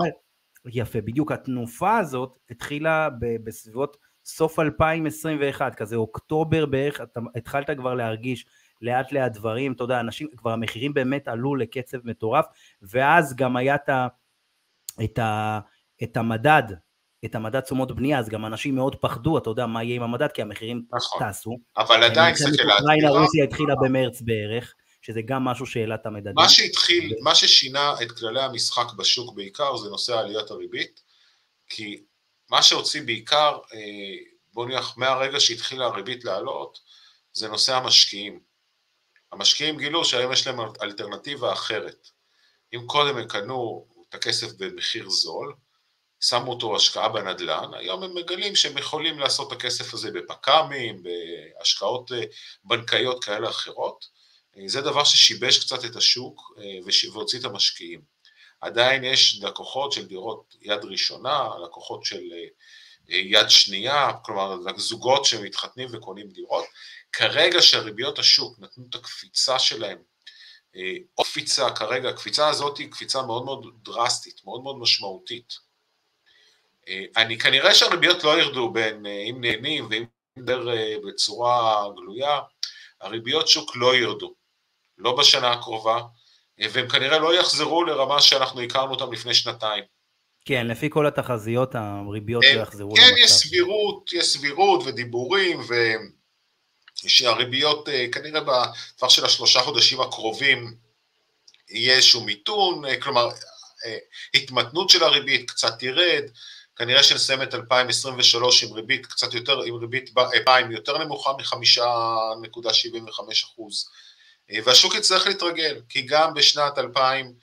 [0.66, 3.10] יפה, בדיוק התנופה הזאת התחילה
[3.44, 8.46] בסביבות סוף 2021, כזה אוקטובר בערך, אתה התחלת כבר להרגיש
[8.82, 12.46] לאט לאט דברים, אתה יודע, אנשים, כבר המחירים באמת עלו לקצב מטורף,
[12.82, 14.08] ואז גם היה את, ה,
[15.04, 15.60] את, ה,
[16.04, 16.64] את המדד,
[17.26, 20.32] את המדד תשומות בנייה, אז גם אנשים מאוד פחדו, אתה יודע, מה יהיה עם המדד,
[20.32, 21.30] כי המחירים נכון.
[21.30, 21.58] טסו.
[21.78, 22.78] אבל עדיין, תסתכל על...
[22.80, 26.34] אוקראינה רוסיה התחילה במרץ בערך, שזה גם משהו שהעלה את המדדים.
[26.36, 31.02] מה שהתחיל, מה ששינה את כללי המשחק בשוק בעיקר, זה נושא עליית הריבית,
[31.70, 32.04] כי
[32.50, 33.80] מה שהוציא בעיקר, אה,
[34.54, 36.80] בוא נניח, מהרגע שהתחילה הריבית לעלות,
[37.34, 38.40] זה נושא המשקיעים.
[39.32, 42.08] המשקיעים גילו שהיום יש להם אלטרנטיבה אחרת.
[42.74, 45.54] אם קודם הם קנו את הכסף במחיר זול,
[46.22, 52.12] שמו אותו השקעה בנדל"ן, היום הם מגלים שהם יכולים לעשות את הכסף הזה בפק"מים, בהשקעות
[52.12, 52.24] אה,
[52.64, 54.06] בנקאיות כאלה אחרות.
[54.58, 56.42] אה, זה דבר ששיבש קצת את השוק
[57.14, 58.02] והוציא את המשקיעים.
[58.62, 62.22] עדיין יש לקוחות של דירות יד ראשונה, לקוחות של
[63.08, 66.66] יד שנייה, כלומר זוגות שמתחתנים וקונים דירות.
[67.12, 69.98] כרגע שהריביות השוק נתנו את הקפיצה שלהם,
[70.76, 75.65] אה, או קפיצה כרגע, הקפיצה הזאת היא קפיצה מאוד מאוד דרסטית, מאוד מאוד משמעותית.
[76.88, 80.06] אה, אני כנראה שהריביות לא ירדו בין, אה, אם נהנים ואם
[80.38, 80.76] נדבר
[81.08, 82.40] בצורה גלויה,
[83.02, 84.34] הריביות שוק לא ירדו,
[84.98, 86.02] לא בשנה הקרובה,
[86.72, 89.84] והם כנראה לא יחזרו לרמה שאנחנו הכרנו אותם לפני שנתיים.
[90.46, 93.16] כן, לפי כל התחזיות הריביות לא יחזרו כן, למצב.
[93.16, 95.60] כן, יש סבירות, יש סבירות ודיבורים,
[97.04, 100.78] ושהריביות אה, כנראה בטווח של השלושה חודשים הקרובים
[101.70, 103.30] יהיה איזשהו מיתון, אה, כלומר
[103.86, 103.98] אה,
[104.34, 106.24] התמתנות של הריבית קצת תרד,
[106.76, 110.10] כנראה שנסיים את 2023 עם ריבית קצת יותר, עם ריבית
[110.46, 113.90] פריים יותר נמוכה מ-5.75 אחוז,
[114.64, 117.34] והשוק יצטרך להתרגל, כי גם בשנת 2000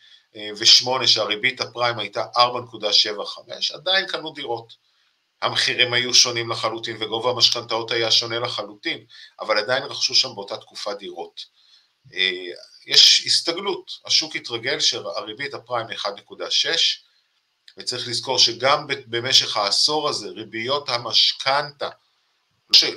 [0.59, 4.83] ושמונה שהריבית הפריים הייתה 4.75, עדיין קנו דירות.
[5.43, 9.05] המחירים היו שונים לחלוטין וגובה המשכנתאות היה שונה לחלוטין,
[9.41, 11.45] אבל עדיין רכשו שם באותה תקופה דירות.
[12.15, 12.51] אה,
[12.87, 16.03] יש הסתגלות, השוק התרגל שהריבית הפריים 1.6,
[17.79, 21.91] וצריך לזכור שגם במשך העשור הזה ריביות המשכנתה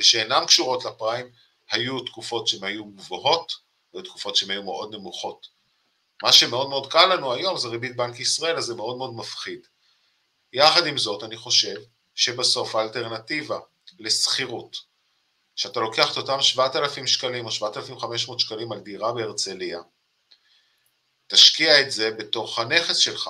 [0.02, 1.32] שאינן קשורות לפריים
[1.72, 3.54] היו תקופות שהן היו גבוהות
[3.96, 5.48] ותקופות שהן היו מאוד נמוכות.
[6.24, 9.60] מה שמאוד מאוד קל לנו היום זה ריבית בנק ישראל, אז זה מאוד מאוד מפחיד.
[10.54, 11.76] יחד עם זאת, אני חושב
[12.16, 13.60] שבסוף האלטרנטיבה
[14.00, 14.78] לשכירות,
[15.56, 19.80] שאתה לוקח את אותם 7,000 שקלים או 7,500 שקלים על דירה בהרצליה,
[21.28, 23.30] תשקיע את זה בתוך הנכס שלך.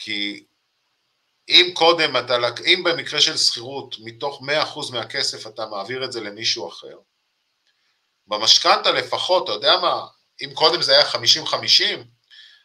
[0.00, 0.44] כי
[1.48, 2.36] אם קודם אתה,
[2.66, 4.42] אם במקרה של שכירות, מתוך
[4.74, 6.96] 100% מהכסף אתה מעביר את זה למישהו אחר,
[8.26, 10.06] במשכנתה לפחות, אתה יודע מה,
[10.44, 11.16] אם קודם זה היה 50-50,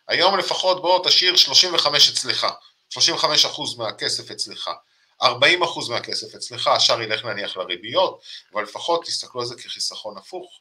[0.08, 2.48] היום לפחות בוא תשאיר 35 אצלך,
[2.90, 4.70] 35 אחוז מהכסף אצלך,
[5.22, 8.22] 40 אחוז מהכסף אצלך, השאר ילך נניח לריביות,
[8.54, 10.60] אבל לפחות תסתכלו על זה כחיסכון הפוך.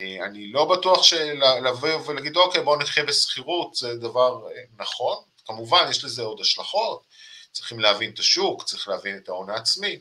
[0.00, 5.86] אה, אני לא בטוח שלבוא ולהגיד אוקיי בואו נחיה בשכירות זה דבר אה, נכון, כמובן
[5.90, 7.02] יש לזה עוד השלכות,
[7.52, 9.98] צריכים להבין את השוק, צריך להבין את ההון העצמי.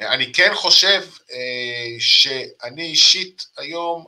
[0.00, 1.10] אה, אני כן חושב
[1.98, 4.06] שאני אישית היום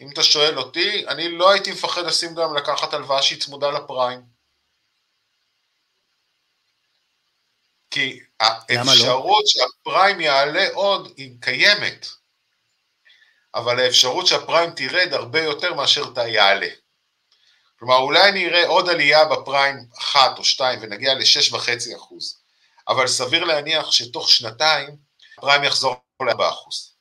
[0.00, 4.22] אם אתה שואל אותי, אני לא הייתי מפחד לשים גם לקחת הלוואה שהיא צמודה לפריים.
[7.90, 8.46] כי לא?
[8.46, 9.46] האפשרות לא?
[9.46, 12.06] שהפריים יעלה עוד היא קיימת,
[13.54, 16.68] אבל האפשרות שהפריים תרד הרבה יותר מאשר אתה יעלה.
[17.80, 22.40] כלומר, אולי נראה עוד עלייה בפריים אחת או שתיים ונגיע לשש וחצי אחוז,
[22.88, 24.96] אבל סביר להניח שתוך שנתיים
[25.38, 26.94] הפריים יחזור ל-4 אחוז.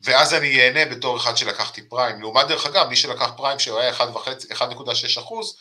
[0.00, 2.20] ואז אני ייהנה בתור אחד שלקחתי פריים.
[2.20, 5.56] לעומת דרך אגב, מי שלקח פריים שהוא היה 1.6 אחוז,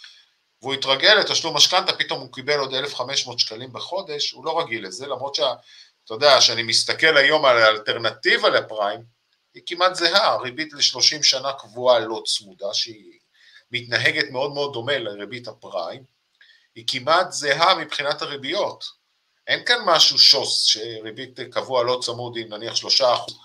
[0.62, 5.07] והוא התרגל לתשלום משכנתה, פתאום הוא קיבל עוד 1,500 שקלים בחודש, הוא לא רגיל לזה,
[5.07, 9.12] למרות שאתה יודע, שאני מסתכל היום על האלטרנטיבה לפריים,
[9.54, 13.20] היא כמעט זהה, הריבית ל-30 שנה קבועה לא צמודה, שהיא
[13.72, 16.04] מתנהגת מאוד מאוד דומה לריבית הפריים,
[16.76, 18.84] היא כמעט זהה מבחינת הריביות.
[19.48, 23.38] אין כאן משהו שוס, שריבית קבוע לא צמוד עם נניח 3 אחוז.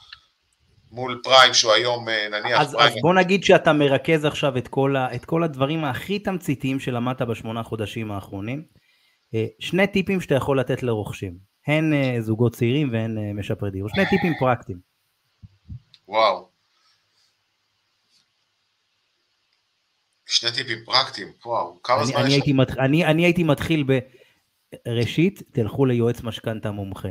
[0.92, 2.92] מול פריים שהוא היום אה, נניח אז, פריים.
[2.92, 7.22] אז בוא נגיד שאתה מרכז עכשיו את כל, ה, את כל הדברים הכי תמציתיים שלמדת
[7.22, 8.64] בשמונה חודשים האחרונים.
[9.34, 14.06] אה, שני טיפים שאתה יכול לתת לרוכשים, הן אה, זוגות צעירים והן משפרי דיור, שני
[14.06, 14.87] טיפים פרקטיים.
[16.08, 16.50] וואו.
[20.26, 22.42] שני טיפים פרקטיים, וואו, כמה זמן יש...
[22.78, 23.84] אני, אני הייתי מתחיל
[24.86, 27.08] בראשית, תלכו ליועץ משכנתה מומחה.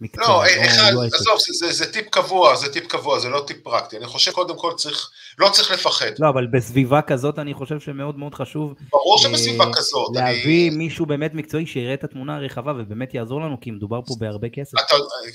[0.00, 0.26] מקצוע.
[0.26, 3.96] לא, אחד, עזוב, זה, זה, זה טיפ קבוע, זה טיפ קבוע, זה לא טיפ פרקטי.
[3.96, 6.10] אני חושב קודם כל צריך, לא צריך לפחד.
[6.18, 8.74] לא, אבל בסביבה כזאת אני חושב שמאוד מאוד חשוב.
[8.90, 10.10] ברור שבסביבה אה, כזאת.
[10.14, 10.76] להביא אני...
[10.76, 14.78] מישהו באמת מקצועי שיראה את התמונה הרחבה ובאמת יעזור לנו, כי מדובר פה בהרבה כסף.
[14.80, 14.94] אתה,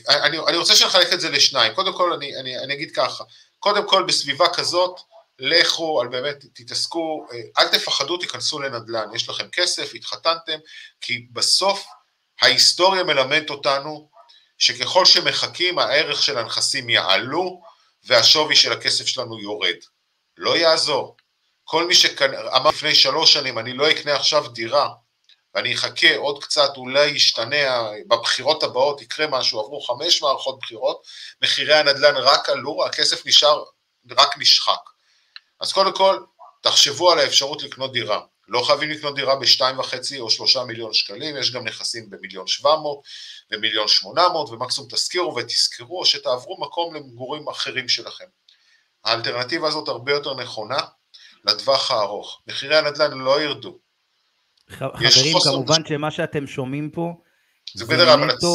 [0.09, 1.73] אני, אני רוצה שנחלק את זה לשניים.
[1.73, 3.23] קודם כל, אני, אני, אני אגיד ככה,
[3.59, 4.99] קודם כל בסביבה כזאת,
[5.39, 9.07] לכו, על באמת, תתעסקו, אה, אל תפחדו, תיכנסו לנדל"ן.
[9.15, 10.57] יש לכם כסף, התחתנתם,
[11.01, 11.85] כי בסוף
[12.41, 14.10] ההיסטוריה מלמדת אותנו
[14.61, 17.61] שככל שמחכים הערך של הנכסים יעלו
[18.03, 19.75] והשווי של הכסף שלנו יורד.
[20.37, 21.17] לא יעזור.
[21.63, 24.89] כל מי שאמר לפני שלוש שנים, אני לא אקנה עכשיו דירה,
[25.55, 31.03] ואני אחכה עוד קצת, אולי ישתנה, בבחירות הבאות יקרה משהו, עברו חמש מערכות בחירות,
[31.41, 33.63] מחירי הנדל"ן רק עלו, הכסף נשאר,
[34.11, 34.81] רק נשחק.
[35.59, 36.19] אז קודם כל,
[36.61, 38.19] תחשבו על האפשרות לקנות דירה.
[38.51, 42.75] לא חייבים לקנות דירה בשתיים וחצי או שלושה מיליון שקלים, יש גם נכסים במיליון שבע
[42.75, 43.01] מאות
[43.51, 48.25] ומיליון שמונה מאות, ומקסימום תזכירו ותזכרו או שתעברו מקום למגורים אחרים שלכם.
[49.05, 50.77] האלטרנטיבה הזאת הרבה יותר נכונה
[51.45, 52.41] לטווח הארוך.
[52.47, 53.77] מחירי הנדל"ן לא ירדו.
[54.69, 57.13] חברים, כמובן שמה שאתם שומעים פה,
[57.75, 58.47] זה בגדר המלצה.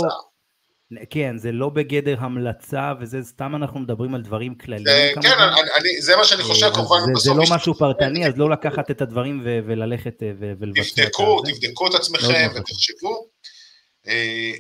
[1.11, 5.29] כן, זה לא בגדר המלצה, וזה סתם אנחנו מדברים על דברים כלליים כמובן.
[5.29, 5.39] כן,
[5.81, 6.99] אני, זה מה שאני חושב, כמובן.
[7.15, 11.43] זה, זה לא משהו פרטני, אז לא לקחת את הדברים וללכת אה, ולבצע תבדקו.
[11.43, 13.27] תבדקו את עצמכם ותחשבו.
[14.09, 14.53] אה,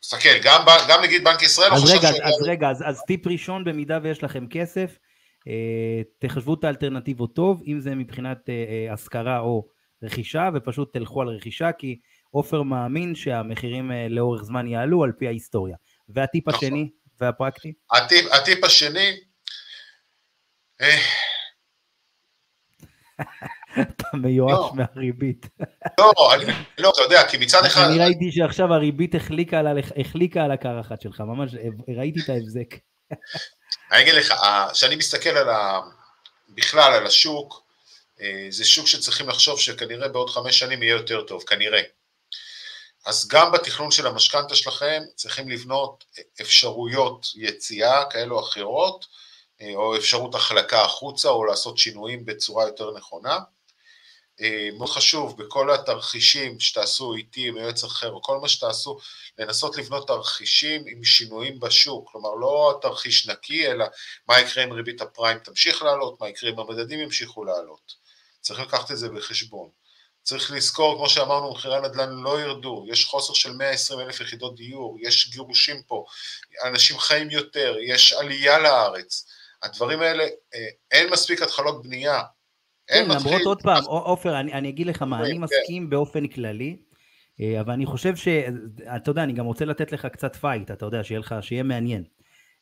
[0.00, 3.64] תסתכל, גם, גם נגיד בנק ישראל אז רגע, אז, אז רגע, אז, אז טיפ ראשון,
[3.64, 4.98] במידה ויש לכם כסף,
[5.48, 8.38] אה, תחשבו את האלטרנטיבות טוב, אם זה מבחינת
[8.92, 9.68] השכרה או
[10.02, 11.98] רכישה, ופשוט תלכו על רכישה, כי
[12.30, 15.76] עופר מאמין שהמחירים אה, לאורך זמן יעלו על פי ההיסטוריה.
[16.08, 16.58] והטיפ נכון.
[16.64, 17.72] השני והפרקטי?
[17.92, 19.20] הטיפ, הטיפ השני,
[20.80, 20.98] אה,
[23.82, 24.72] אתה מיואש לא.
[24.74, 25.46] מהריבית.
[26.00, 26.44] לא, אני,
[26.78, 27.82] לא, אתה יודע, כי מצד אחד...
[27.82, 29.66] אני ראיתי שעכשיו הריבית החליקה על,
[30.00, 31.50] החליקה על הקרחת שלך, ממש
[31.96, 32.74] ראיתי את ההבזק.
[33.92, 34.34] אני אגיד לך,
[34.72, 35.80] כשאני מסתכל על ה...
[36.48, 37.66] בכלל על השוק,
[38.20, 41.80] אה, זה שוק שצריכים לחשוב שכנראה בעוד חמש שנים יהיה יותר טוב, כנראה.
[43.06, 46.04] אז גם בתכנון של המשכנתה שלכם צריכים לבנות
[46.40, 49.06] אפשרויות יציאה כאלו או אחרות,
[49.60, 53.38] אה, או אפשרות החלקה החוצה, או לעשות שינויים בצורה יותר נכונה.
[54.40, 58.98] אה, מאוד חשוב בכל התרחישים שתעשו איתי עם יועץ אחר, או כל מה שתעשו,
[59.38, 63.84] לנסות לבנות תרחישים עם שינויים בשוק, כלומר לא תרחיש נקי, אלא
[64.28, 67.94] מה יקרה אם ריבית הפריים תמשיך לעלות, מה יקרה אם המדדים ימשיכו לעלות.
[68.40, 69.85] צריך לקחת את זה בחשבון.
[70.26, 74.96] צריך לזכור, כמו שאמרנו, מחירי הנדל"ן לא ירדו, יש חוסר של 120 אלף יחידות דיור,
[75.02, 76.04] יש גירושים פה,
[76.64, 79.26] אנשים חיים יותר, יש עלייה לארץ.
[79.62, 82.22] הדברים האלה, אה, אין מספיק התחלות בנייה.
[82.86, 85.40] כן, למרות עוד פעם, עופר, אני, אני אגיד לך מה, אני כן.
[85.40, 86.76] מסכים באופן כללי,
[87.40, 88.28] אה, אבל אני חושב ש...
[88.96, 92.04] אתה יודע, אני גם רוצה לתת לך קצת פייט, אתה יודע, שיהיה לך, שיהיה מעניין.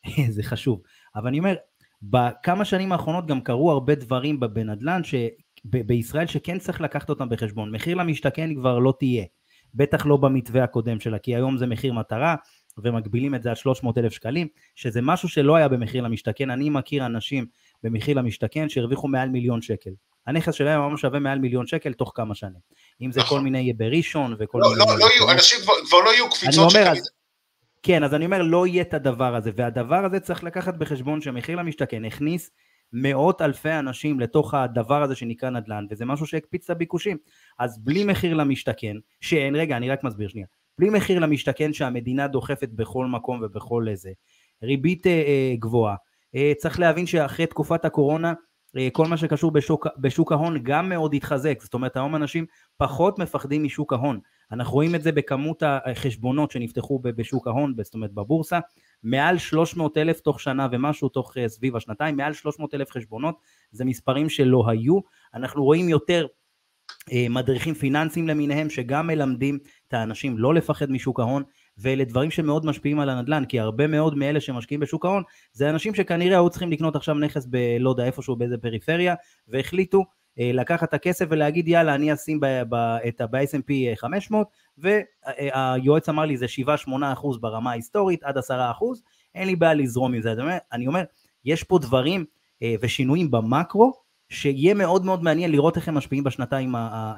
[0.37, 0.81] זה חשוב.
[1.17, 1.55] אבל אני אומר,
[2.03, 5.05] בכמה שנים האחרונות גם קרו הרבה דברים בנדל"ן
[5.65, 7.71] ב- בישראל שכן צריך לקחת אותם בחשבון.
[7.71, 9.25] מחיר למשתכן כבר לא תהיה,
[9.75, 12.35] בטח לא במתווה הקודם שלה, כי היום זה מחיר מטרה
[12.79, 16.51] ומגבילים את זה עד 300 אלף שקלים, שזה משהו שלא היה במחיר למשתכן.
[16.51, 17.47] אני מכיר אנשים
[17.83, 19.91] במחיר למשתכן שהרוויחו מעל מיליון שקל.
[20.27, 22.61] הנכס שלהם ממש שווה מעל מיליון שקל תוך כמה שנים.
[23.03, 24.79] אם זה כל מיני בראשון וכל לא, מיני...
[24.79, 26.93] לא, לא יהיו, אנשים כבר, כבר לא יהיו קפיצות שכאלה.
[27.83, 31.57] כן, אז אני אומר, לא יהיה את הדבר הזה, והדבר הזה צריך לקחת בחשבון שמחיר
[31.57, 32.51] למשתכן הכניס
[32.97, 37.17] מאות אלפי אנשים לתוך הדבר הזה שנקרא נדל"ן, וזה משהו שהקפיץ את הביקושים.
[37.59, 40.47] אז בלי מחיר למשתכן, שאין, רגע, אני רק מסביר שנייה,
[40.79, 44.11] בלי מחיר למשתכן שהמדינה דוחפת בכל מקום ובכל איזה,
[44.63, 45.97] ריבית אה, אה, גבוהה,
[46.35, 48.33] אה, צריך להבין שאחרי תקופת הקורונה,
[48.77, 53.19] אה, כל מה שקשור בשוק, בשוק ההון גם מאוד התחזק, זאת אומרת היום אנשים פחות
[53.19, 54.21] מפחדים משוק ההון,
[54.53, 58.59] אנחנו רואים את זה בכמות החשבונות שנפתחו בשוק ההון, זאת אומרת בבורסה,
[59.05, 63.39] מעל 300 אלף תוך שנה ומשהו, תוך אה, סביב השנתיים, מעל 300 אלף חשבונות,
[63.71, 64.99] זה מספרים שלא היו.
[65.35, 66.27] אנחנו רואים יותר
[67.13, 71.43] אה, מדריכים פיננסיים למיניהם, שגם מלמדים את האנשים לא לפחד משוק ההון,
[71.79, 75.95] ואלה דברים שמאוד משפיעים על הנדל"ן, כי הרבה מאוד מאלה שמשקיעים בשוק ההון, זה אנשים
[75.95, 79.15] שכנראה היו צריכים לקנות עכשיו נכס בלא יודע איפשהו באיזה פריפריה,
[79.49, 80.05] והחליטו
[80.39, 86.47] לקחת את הכסף ולהגיד יאללה אני אשים ב-S&P 500 והיועץ אמר לי זה
[86.87, 86.91] 7-8%
[87.41, 88.41] ברמה ההיסטורית עד 10%
[89.35, 90.35] אין לי בעיה לזרום עם זה,
[90.73, 91.05] אני אומר
[91.45, 92.25] יש פה דברים
[92.63, 93.93] אה, ושינויים במקרו
[94.29, 97.15] שיהיה מאוד מאוד מעניין לראות איך הם משפיעים בשנתיים אה,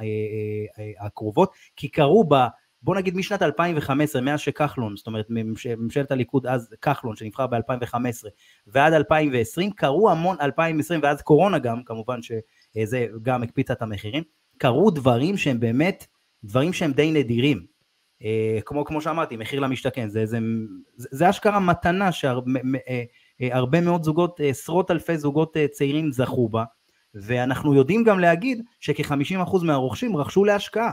[1.00, 2.34] הקרובות כי קרו ב...
[2.82, 7.96] בוא נגיד משנת 2015, מאז שכחלון, זאת אומרת ממשלת הליכוד אז כחלון שנבחר ב-2015
[8.66, 12.32] ועד 2020, קרו המון, 2020 ואז קורונה גם, כמובן ש...
[12.76, 14.22] אה, זה גם הקפיץ את המחירים.
[14.58, 16.06] קרו דברים שהם באמת,
[16.44, 17.66] דברים שהם די נדירים.
[18.22, 20.38] אה, כמו, כמו שאמרתי, מחיר למשתכן, זה, זה,
[20.96, 26.64] זה, זה אשכרה מתנה שהרבה מאוד זוגות, עשרות אלפי זוגות צעירים זכו בה,
[27.14, 30.90] ואנחנו יודעים גם להגיד שכ-50% מהרוכשים רכשו להשקעה.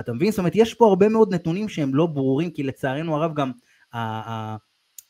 [0.00, 0.30] אתה מבין?
[0.30, 3.50] זאת אומרת, יש פה הרבה מאוד נתונים שהם לא ברורים, כי לצערנו הרב גם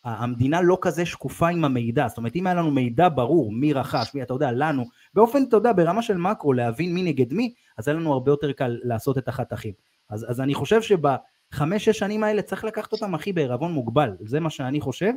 [0.07, 4.15] המדינה לא כזה שקופה עם המידע, זאת אומרת אם היה לנו מידע ברור מי רכש,
[4.15, 7.89] מי אתה יודע, לנו, באופן, אתה יודע, ברמה של מקרו להבין מי נגד מי, אז
[7.89, 9.73] היה לנו הרבה יותר קל לעשות את החתכים.
[10.11, 14.51] אז, אז אני חושב שבחמש-שש שנים האלה צריך לקחת אותם הכי בערבון מוגבל, זה מה
[14.51, 15.13] שאני חושב,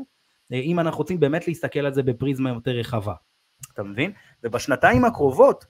[0.52, 3.14] אם אנחנו רוצים באמת להסתכל על זה בפריזמה יותר רחבה,
[3.74, 4.12] אתה מבין?
[4.44, 5.66] ובשנתיים הקרובות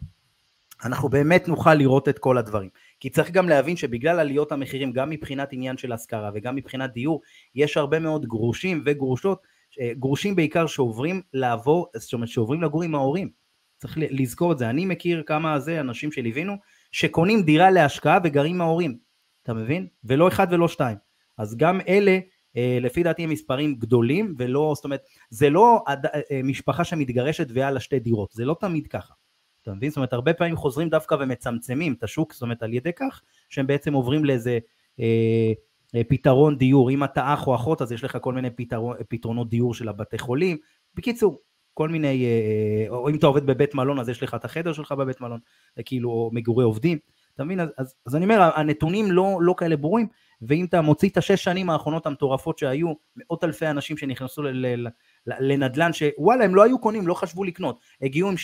[0.84, 2.70] אנחנו באמת נוכל לראות את כל הדברים.
[3.00, 7.22] כי צריך גם להבין שבגלל עליות המחירים, גם מבחינת עניין של השכרה וגם מבחינת דיור,
[7.56, 9.42] יש הרבה מאוד גרושים וגרושות,
[9.80, 13.30] אה, גרושים בעיקר שעוברים לעבור, זאת אומרת שעוברים לגור עם ההורים.
[13.78, 14.70] צריך לזכור את זה.
[14.70, 16.54] אני מכיר כמה זה אנשים שליווינו,
[16.92, 18.98] שקונים דירה להשקעה וגרים עם ההורים.
[19.44, 19.88] אתה מבין?
[20.04, 20.98] ולא אחד ולא שתיים.
[21.38, 22.20] אז גם אלה,
[22.58, 27.72] אה, לפי דעתי הם מספרים גדולים, ולא, זאת אומרת, זה לא אה, משפחה שמתגרשת והיה
[27.72, 29.14] לה שתי דירות, זה לא תמיד ככה.
[29.62, 29.90] אתה מבין?
[29.90, 33.68] זאת אומרת, הרבה פעמים חוזרים דווקא ומצמצמים את השוק, זאת אומרת, על ידי כך שהם
[33.68, 34.60] בעצם עוברים לאיזה
[35.00, 35.54] אה,
[35.96, 36.92] אה, פתרון דיור.
[36.92, 40.18] אם אתה אח או אחות, אז יש לך כל מיני פתרון, פתרונות דיור של הבתי
[40.18, 40.58] חולים.
[40.96, 41.42] בקיצור,
[41.80, 44.74] כל מיני, אה, אה, או אם אתה עובד בבית מלון, אז יש לך את החדר
[44.74, 45.40] שלך בבית מלון,
[45.78, 46.98] אה, כאילו, או מגורי עובדים.
[47.36, 47.60] אתה מבין?
[47.60, 50.08] אז, אז, אז אני אומר, הנתונים לא, לא כאלה ברורים,
[50.42, 54.88] ואם אתה מוציא את השש שנים האחרונות המטורפות שהיו, מאות אלפי אנשים שנכנסו ל, ל,
[55.28, 58.36] לנדל"ן שוואלה הם לא היו קונים, לא חשבו לקנות, הגיעו עם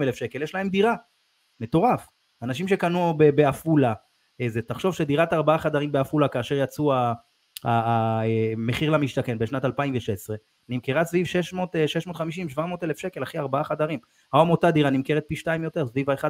[0.00, 0.94] 70-80 אלף שקל, יש להם דירה,
[1.60, 2.06] מטורף.
[2.42, 3.94] אנשים שקנו בעפולה,
[4.40, 6.92] איזה, תחשוב שדירת ארבעה חדרים בעפולה כאשר יצאו
[7.64, 10.36] המחיר למשתכן בשנת 2016,
[10.68, 13.98] נמכרה סביב 600, 650, 700 אלף שקל, אחי, ארבעה חדרים.
[14.32, 16.26] היום אותה דירה נמכרת פי שתיים יותר, סביב ה-1-4.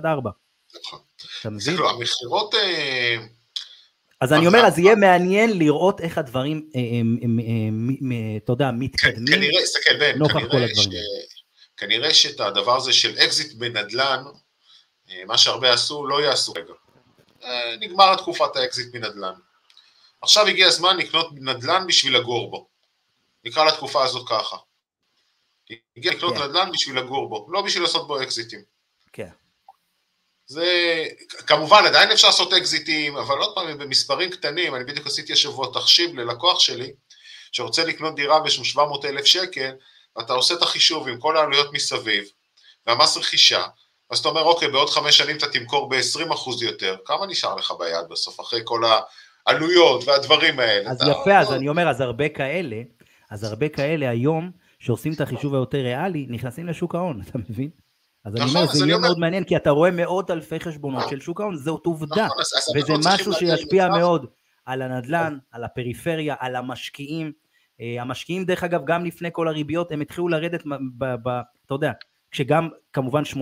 [0.80, 0.98] נכון.
[1.40, 1.74] אתה מבין?
[1.74, 2.54] המכירות...
[4.24, 6.80] אה, אז אני אומר, אז יהיה מעניין לראות איך הדברים, אה,
[8.36, 9.26] אתה יודע, מתקדמים.
[9.26, 10.18] כנראה, תסתכל, בן,
[11.76, 14.22] כנראה שאת הדבר הזה של אקזיט בנדל"ן,
[15.10, 16.72] אה, מה שהרבה עשו, לא יעשו רגע.
[17.44, 19.34] אה, נגמר תקופת האקזיט מנדל"ן.
[20.20, 22.68] עכשיו הגיע הזמן לקנות נדל"ן בשביל לגור בו.
[23.44, 24.56] נקרא לתקופה הזאת ככה.
[25.96, 26.42] הגיע לקנות כן.
[26.42, 28.60] נדל"ן בשביל לגור בו, לא בשביל לעשות בו אקזיטים.
[29.12, 29.28] כן.
[30.46, 31.04] זה,
[31.46, 36.14] כמובן עדיין אפשר לעשות אקזיטים, אבל עוד פעם במספרים קטנים, אני בדיוק עשיתי השבוע תחשיב
[36.14, 36.92] ללקוח שלי,
[37.52, 39.70] שרוצה לקנות דירה בשביל 700 אלף שקל,
[40.16, 42.24] ואתה עושה את החישוב עם כל העלויות מסביב,
[42.86, 43.64] והמס רכישה,
[44.10, 48.08] אז אתה אומר, אוקיי, בעוד חמש שנים אתה תמכור ב-20% יותר, כמה נשאר לך ביד
[48.10, 48.82] בסוף, אחרי כל
[49.46, 50.90] העלויות והדברים האלה?
[50.90, 51.10] אז אתה...
[51.10, 52.76] יפה, אז אני אומר, אז הרבה כאלה,
[53.30, 57.70] אז הרבה כאלה היום, שעושים את החישוב היותר ריאלי, נכנסים לשוק ההון, אתה מבין?
[58.24, 61.20] אז אני נכון, אומר, זה יהיה מאוד מעניין, כי אתה רואה מאות אלפי חשבונות של
[61.20, 62.38] שוק ההון, זאת עובדה, נכון,
[62.76, 64.26] וזה משהו שישפיע מאוד
[64.66, 67.32] על הנדל"ן, על הפריפריה, על המשקיעים.
[67.80, 70.64] אה, המשקיעים, דרך אגב, גם לפני כל הריביות, הם התחילו לרדת,
[71.66, 71.92] אתה יודע,
[72.30, 73.36] כשגם כמובן 8%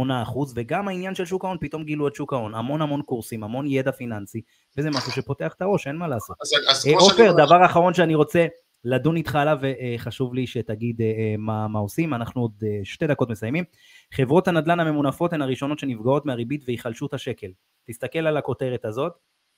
[0.54, 3.92] וגם העניין של שוק ההון, פתאום גילו את שוק ההון, המון המון קורסים, המון ידע
[3.92, 4.40] פיננסי,
[4.76, 6.36] וזה משהו שפותח את הראש, אין מה לעשות.
[6.86, 8.46] אה, עופר, דבר אחרון שאני רוצה
[8.84, 13.64] לדון איתך עליו, וחשוב לי שתגיד אה, מה, מה עושים, אנחנו עוד שתי דקות מסיימים.
[14.14, 17.48] חברות הנדל"ן הממונפות הן הראשונות שנפגעות מהריבית והיחלשות השקל.
[17.86, 19.12] תסתכל על הכותרת הזאת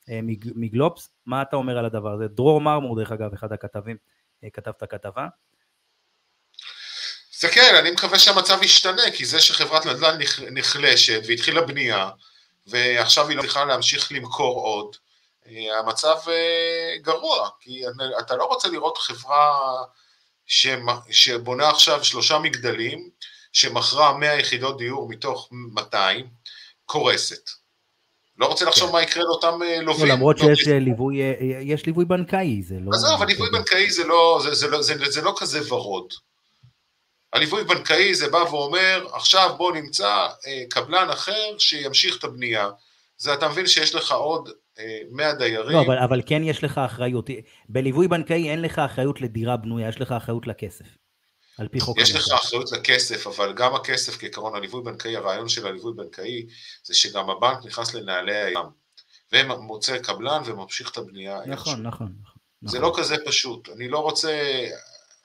[0.08, 0.20] אה,
[0.56, 2.28] מגלובס, מה אתה אומר על הדבר הזה?
[2.28, 3.96] דרור מרמור דרך אגב, אחד הכתבים,
[4.44, 5.26] אה, כתב את הכתבה.
[7.30, 10.18] תסתכל, אני מקווה שהמצב ישתנה, כי זה שחברת נדל"ן
[10.50, 12.10] נחלשת והתחילה בנייה,
[12.66, 15.00] ועכשיו היא לא צריכה להמשיך למכור עוד, אה,
[15.78, 16.16] המצב
[16.96, 17.82] גרוע, כי
[18.20, 19.82] אתה לא רוצה לראות חברה
[21.10, 23.10] שבונה עכשיו שלושה מגדלים,
[23.52, 26.26] שמכרה 100 יחידות דיור מתוך 200,
[26.84, 27.50] קורסת.
[28.38, 28.92] לא רוצה לחשוב כן.
[28.92, 30.08] מה יקרה לאותם אה, לווים.
[30.08, 32.90] לא, למרות שיש אה, ליווי, אה, יש ליווי בנקאי, זה לא...
[32.94, 36.12] עזוב, הליווי בנקאי זה לא, זה, זה, לא, זה, זה לא כזה ורוד.
[37.32, 40.28] הליווי בנקאי זה בא ואומר, עכשיו בוא נמצא
[40.70, 42.68] קבלן אחר שימשיך את הבנייה.
[43.16, 44.48] זה אתה מבין שיש לך עוד
[45.10, 45.76] 100 דיירים.
[45.76, 47.30] לא, אבל, אבל כן יש לך אחריות.
[47.68, 50.84] בליווי בנקאי אין לך אחריות לדירה בנויה, יש לך אחריות לכסף.
[51.58, 51.98] על פי חוק.
[51.98, 56.46] יש לך אחריות לכסף, אבל גם הכסף כעקרון הליווי בנקאי, הרעיון של הליווי בנקאי
[56.84, 58.66] זה שגם הבנק נכנס לנעלי הים,
[59.32, 61.40] ומוצא קבלן וממשיך את הבנייה.
[61.46, 62.34] נכון, נכון, נכון.
[62.66, 64.64] זה לא כזה פשוט, אני לא רוצה,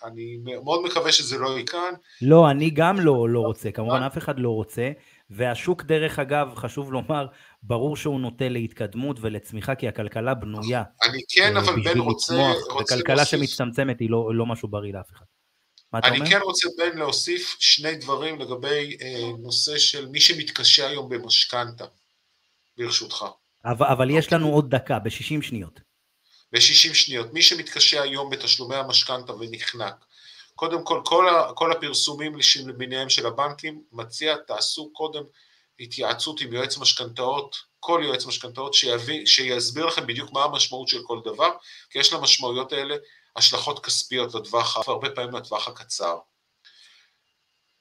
[0.04, 1.94] אני מאוד מקווה שזה לא יהיה כאן.
[2.22, 4.92] לא, אני גם לא, לא רוצה, כמובן אף אחד לא רוצה,
[5.30, 7.28] והשוק דרך אגב, חשוב לומר,
[7.64, 10.84] ברור שהוא נוטה להתקדמות ולצמיחה, כי הכלכלה בנויה.
[11.04, 12.52] אני כן, אבל בן רוצה...
[12.82, 15.26] וכלכלה שמצטמצמת היא לא, לא משהו בריא לאף אחד.
[15.94, 16.22] מה אתה אומר?
[16.22, 21.86] אני כן רוצה בן להוסיף שני דברים לגבי אה, נושא של מי שמתקשה היום במשכנתה,
[22.78, 23.26] ברשותך.
[23.66, 25.80] אבל, אבל יש לנו עוד דקה, ב-60 שניות.
[26.52, 27.34] ב-60 שניות.
[27.34, 30.06] מי שמתקשה היום בתשלומי המשכנתה ונחנק,
[30.60, 32.34] קודם כל, כל, ה, כל הפרסומים
[32.68, 35.24] למיניהם של הבנקים, מציע, תעשו קודם
[35.80, 38.74] התייעצות עם יועץ משכנתאות, כל יועץ משכנתאות,
[39.26, 41.50] שיסביר לכם בדיוק מה המשמעות של כל דבר,
[41.90, 42.96] כי יש למשמעויות האלה
[43.36, 46.18] השלכות כספיות לטווח, והרבה פעמים לטווח הקצר.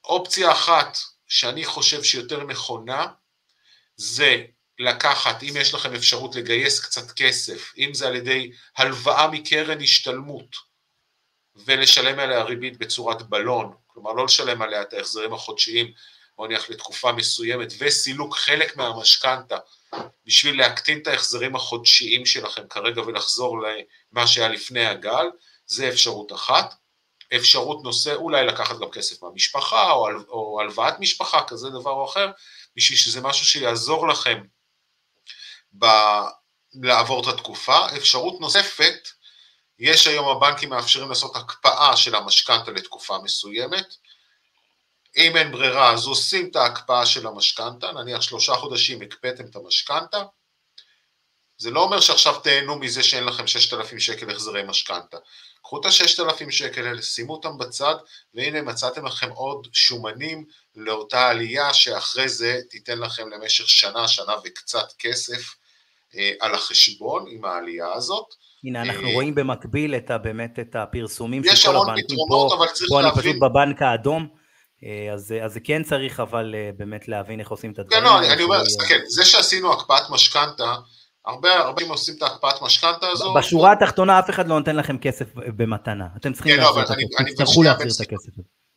[0.05, 3.07] אופציה אחת שאני חושב שיותר נכונה,
[3.95, 4.43] זה
[4.79, 10.68] לקחת, אם יש לכם אפשרות לגייס קצת כסף, אם זה על ידי הלוואה מקרן השתלמות,
[11.65, 15.91] ולשלם עליה ריבית בצורת בלון, כלומר לא לשלם עליה את ההחזרים החודשיים,
[16.37, 19.57] או נניח לתקופה מסוימת, וסילוק חלק מהמשכנתה,
[20.25, 23.57] בשביל להקטין את ההחזרים החודשיים שלכם כרגע ולחזור
[24.11, 25.25] למה שהיה לפני הגל,
[25.65, 26.73] זה אפשרות אחת.
[27.35, 32.31] אפשרות נושא, אולי לקחת גם כסף מהמשפחה, או, או הלוואת משפחה, כזה דבר או אחר,
[32.75, 34.41] בשביל שזה משהו שיעזור לכם
[35.79, 35.85] ב...
[36.73, 37.77] לעבור את התקופה.
[37.97, 39.09] אפשרות נוספת,
[39.79, 43.95] יש היום הבנקים מאפשרים לעשות הקפאה של המשכנתה לתקופה מסוימת.
[45.17, 50.23] אם אין ברירה, אז עושים את ההקפאה של המשכנתה, נניח שלושה חודשים הקפאתם את המשכנתה,
[51.57, 55.17] זה לא אומר שעכשיו תהנו מזה שאין לכם 6,000 שקל החזרי משכנתה.
[55.61, 57.95] קחו את ה-6,000 שקל האלה, שימו אותם בצד,
[58.33, 64.93] והנה מצאתם לכם עוד שומנים לאותה עלייה שאחרי זה תיתן לכם למשך שנה, שנה וקצת
[64.99, 65.55] כסף
[66.15, 68.35] אה, על החשבון עם העלייה הזאת.
[68.63, 72.05] הנה, אנחנו אה, רואים במקביל את ה, באמת את הפרסומים של כל הבנקים.
[72.05, 73.13] יש המון פתרונות, אבל צריך פה להבין...
[73.13, 74.27] פה אני פשוט בבנק האדום,
[74.83, 78.01] אה, אז, אז כן צריך אבל אה, באמת להבין איך עושים את הדברים.
[78.01, 80.75] כן, לא, אני, אני אומר, תסתכל, זה שעשינו הקפאת משכנתה,
[81.25, 83.33] הרבה הרבה עושים את ההקפאת משכנתה הזו.
[83.33, 86.89] בשורה התחתונה אף אחד לא נותן לכם כסף במתנה, אתם צריכים כן, לא, להחזיר את
[86.89, 88.31] הכסף, תצטרכו להחזיר את הכסף.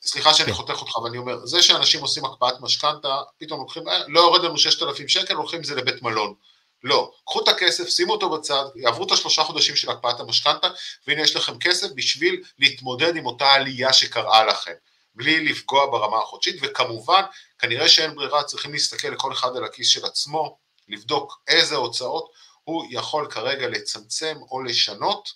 [0.05, 0.55] סליחה שאני כן.
[0.55, 4.59] חותך אותך, אבל אני אומר, זה שאנשים עושים הקפאת משכנתה, פתאום לוקחים, לא יורד לנו
[4.59, 6.35] 6,000 שקל, הולכים עם זה לבית מלון.
[6.83, 10.69] לא, קחו את הכסף, שימו אותו בצד, יעברו את השלושה חודשים של הקפאת המשכנתה,
[11.07, 14.73] והנה יש לכם כסף בשביל להתמודד עם אותה עלייה שקראה לכם,
[15.15, 17.23] בלי לפגוע ברמה החודשית, וכמובן,
[17.59, 20.59] כנראה שאין ברירה, צריכים להסתכל לכל אחד על הכיס של עצמו,
[20.89, 22.33] לבדוק איזה הוצאות
[22.65, 25.33] הוא יכול כרגע לצמצם או לשנות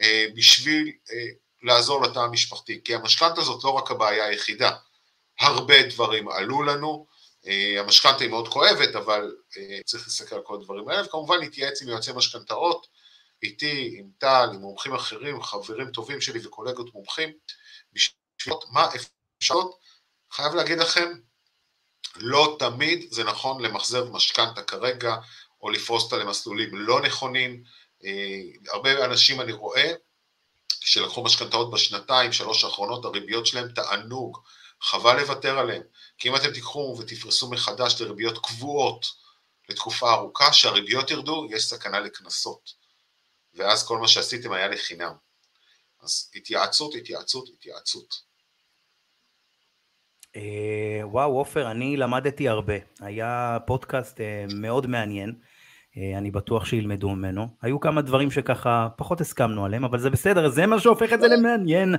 [0.00, 1.26] אה, בשביל אה,
[1.62, 4.70] לעזור לתא המשפחתי, כי המשכנתה זאת לא רק הבעיה היחידה,
[5.40, 7.06] הרבה דברים עלו לנו,
[7.78, 11.88] המשכנתה היא מאוד כואבת, אבל אה, צריך להסתכל על כל הדברים האלה, וכמובן להתייעץ עם
[11.88, 12.86] יועצי משכנתאות,
[13.42, 17.32] איתי, עם טל, עם מומחים אחרים, חברים טובים שלי וקולגות מומחים,
[17.92, 18.88] בשביל מה
[19.38, 19.78] אפשרות,
[20.32, 21.12] חייב להגיד לכם,
[22.16, 25.16] לא תמיד זה נכון למחזר משכנתה כרגע,
[25.62, 27.62] או לפרוס אותה למסלולים לא נכונים.
[28.04, 29.92] אה, הרבה אנשים אני רואה
[30.80, 34.38] שלקחו משכנתאות בשנתיים, שלוש האחרונות, הריביות שלהם תענוג,
[34.82, 35.82] חבל לוותר עליהם.
[36.18, 39.06] כי אם אתם תיקחו ותפרסו מחדש לריביות קבועות
[39.68, 42.74] לתקופה ארוכה, שהריביות ירדו, יש סכנה לקנסות.
[43.54, 45.12] ואז כל מה שעשיתם היה לחינם.
[46.02, 48.30] אז התייעצות, התייעצות, התייעצות.
[50.36, 52.74] אה, וואו, עופר, אני למדתי הרבה.
[53.00, 55.34] היה פודקאסט אה, מאוד מעניין.
[55.96, 57.48] אה, אני בטוח שילמדו ממנו.
[57.62, 61.28] היו כמה דברים שככה פחות הסכמנו עליהם, אבל זה בסדר, זה מה שהופך את זה
[61.28, 61.94] למעניין.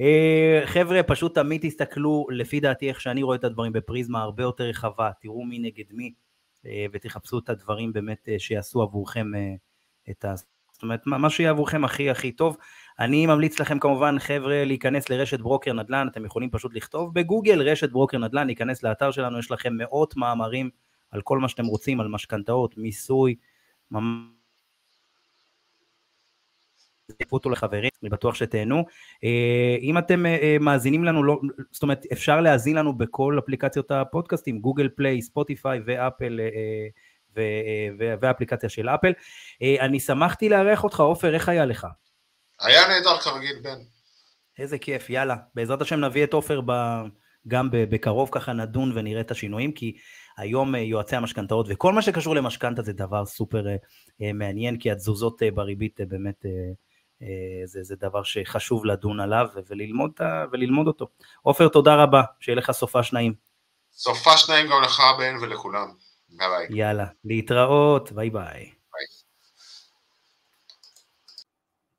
[0.00, 4.64] אה, חבר'ה, פשוט תמיד תסתכלו, לפי דעתי, איך שאני רואה את הדברים בפריזמה הרבה יותר
[4.64, 6.12] רחבה, תראו מי נגד מי,
[6.66, 9.26] אה, ותחפשו את הדברים באמת שיעשו עבורכם
[10.10, 10.34] את ה...
[10.72, 12.56] זאת אומרת, מה שיהיה עבורכם הכי הכי טוב.
[12.98, 17.90] אני ממליץ לכם כמובן, חבר'ה, להיכנס לרשת ברוקר נדל"ן, אתם יכולים פשוט לכתוב בגוגל רשת
[17.90, 20.70] ברוקר נדל"ן, להיכנס לאתר שלנו, יש לכם מאות מאמרים
[21.10, 23.34] על כל מה שאתם רוצים, על משכנתאות, מיסוי,
[23.90, 24.39] ממש...
[27.18, 28.84] תקפו אותו לחברים, אני בטוח שתהנו.
[29.24, 31.40] אה, אם אתם אה, אה, מאזינים לנו, לא,
[31.70, 36.40] זאת אומרת, אפשר להאזין לנו בכל אפליקציות הפודקאסטים, גוגל פליי, ספוטיפיי ואפל,
[37.98, 39.12] ואפליקציה של אפל.
[39.80, 41.86] אני שמחתי לארח אותך, עופר, איך היה לך?
[42.60, 43.78] היה נהדר כרגיל, בן.
[44.58, 45.36] איזה כיף, יאללה.
[45.54, 46.60] בעזרת השם נביא את עופר
[47.48, 49.96] גם בקרוב, ככה נדון ונראה את השינויים, כי
[50.38, 53.66] היום יועצי המשכנתאות וכל מה שקשור למשכנתה זה דבר סופר
[54.34, 56.44] מעניין, כי התזוזות בריבית באמת
[57.64, 60.10] זה, זה דבר שחשוב לדון עליו וללמוד,
[60.52, 61.08] וללמוד אותו.
[61.42, 63.34] עופר, תודה רבה, שיהיה לך סופה שניים.
[63.92, 65.88] סופה שניים גם לך, בן, ולכולם.
[66.28, 66.78] ביי ביי.
[66.78, 68.70] יאללה, להתראות, ביי ביי.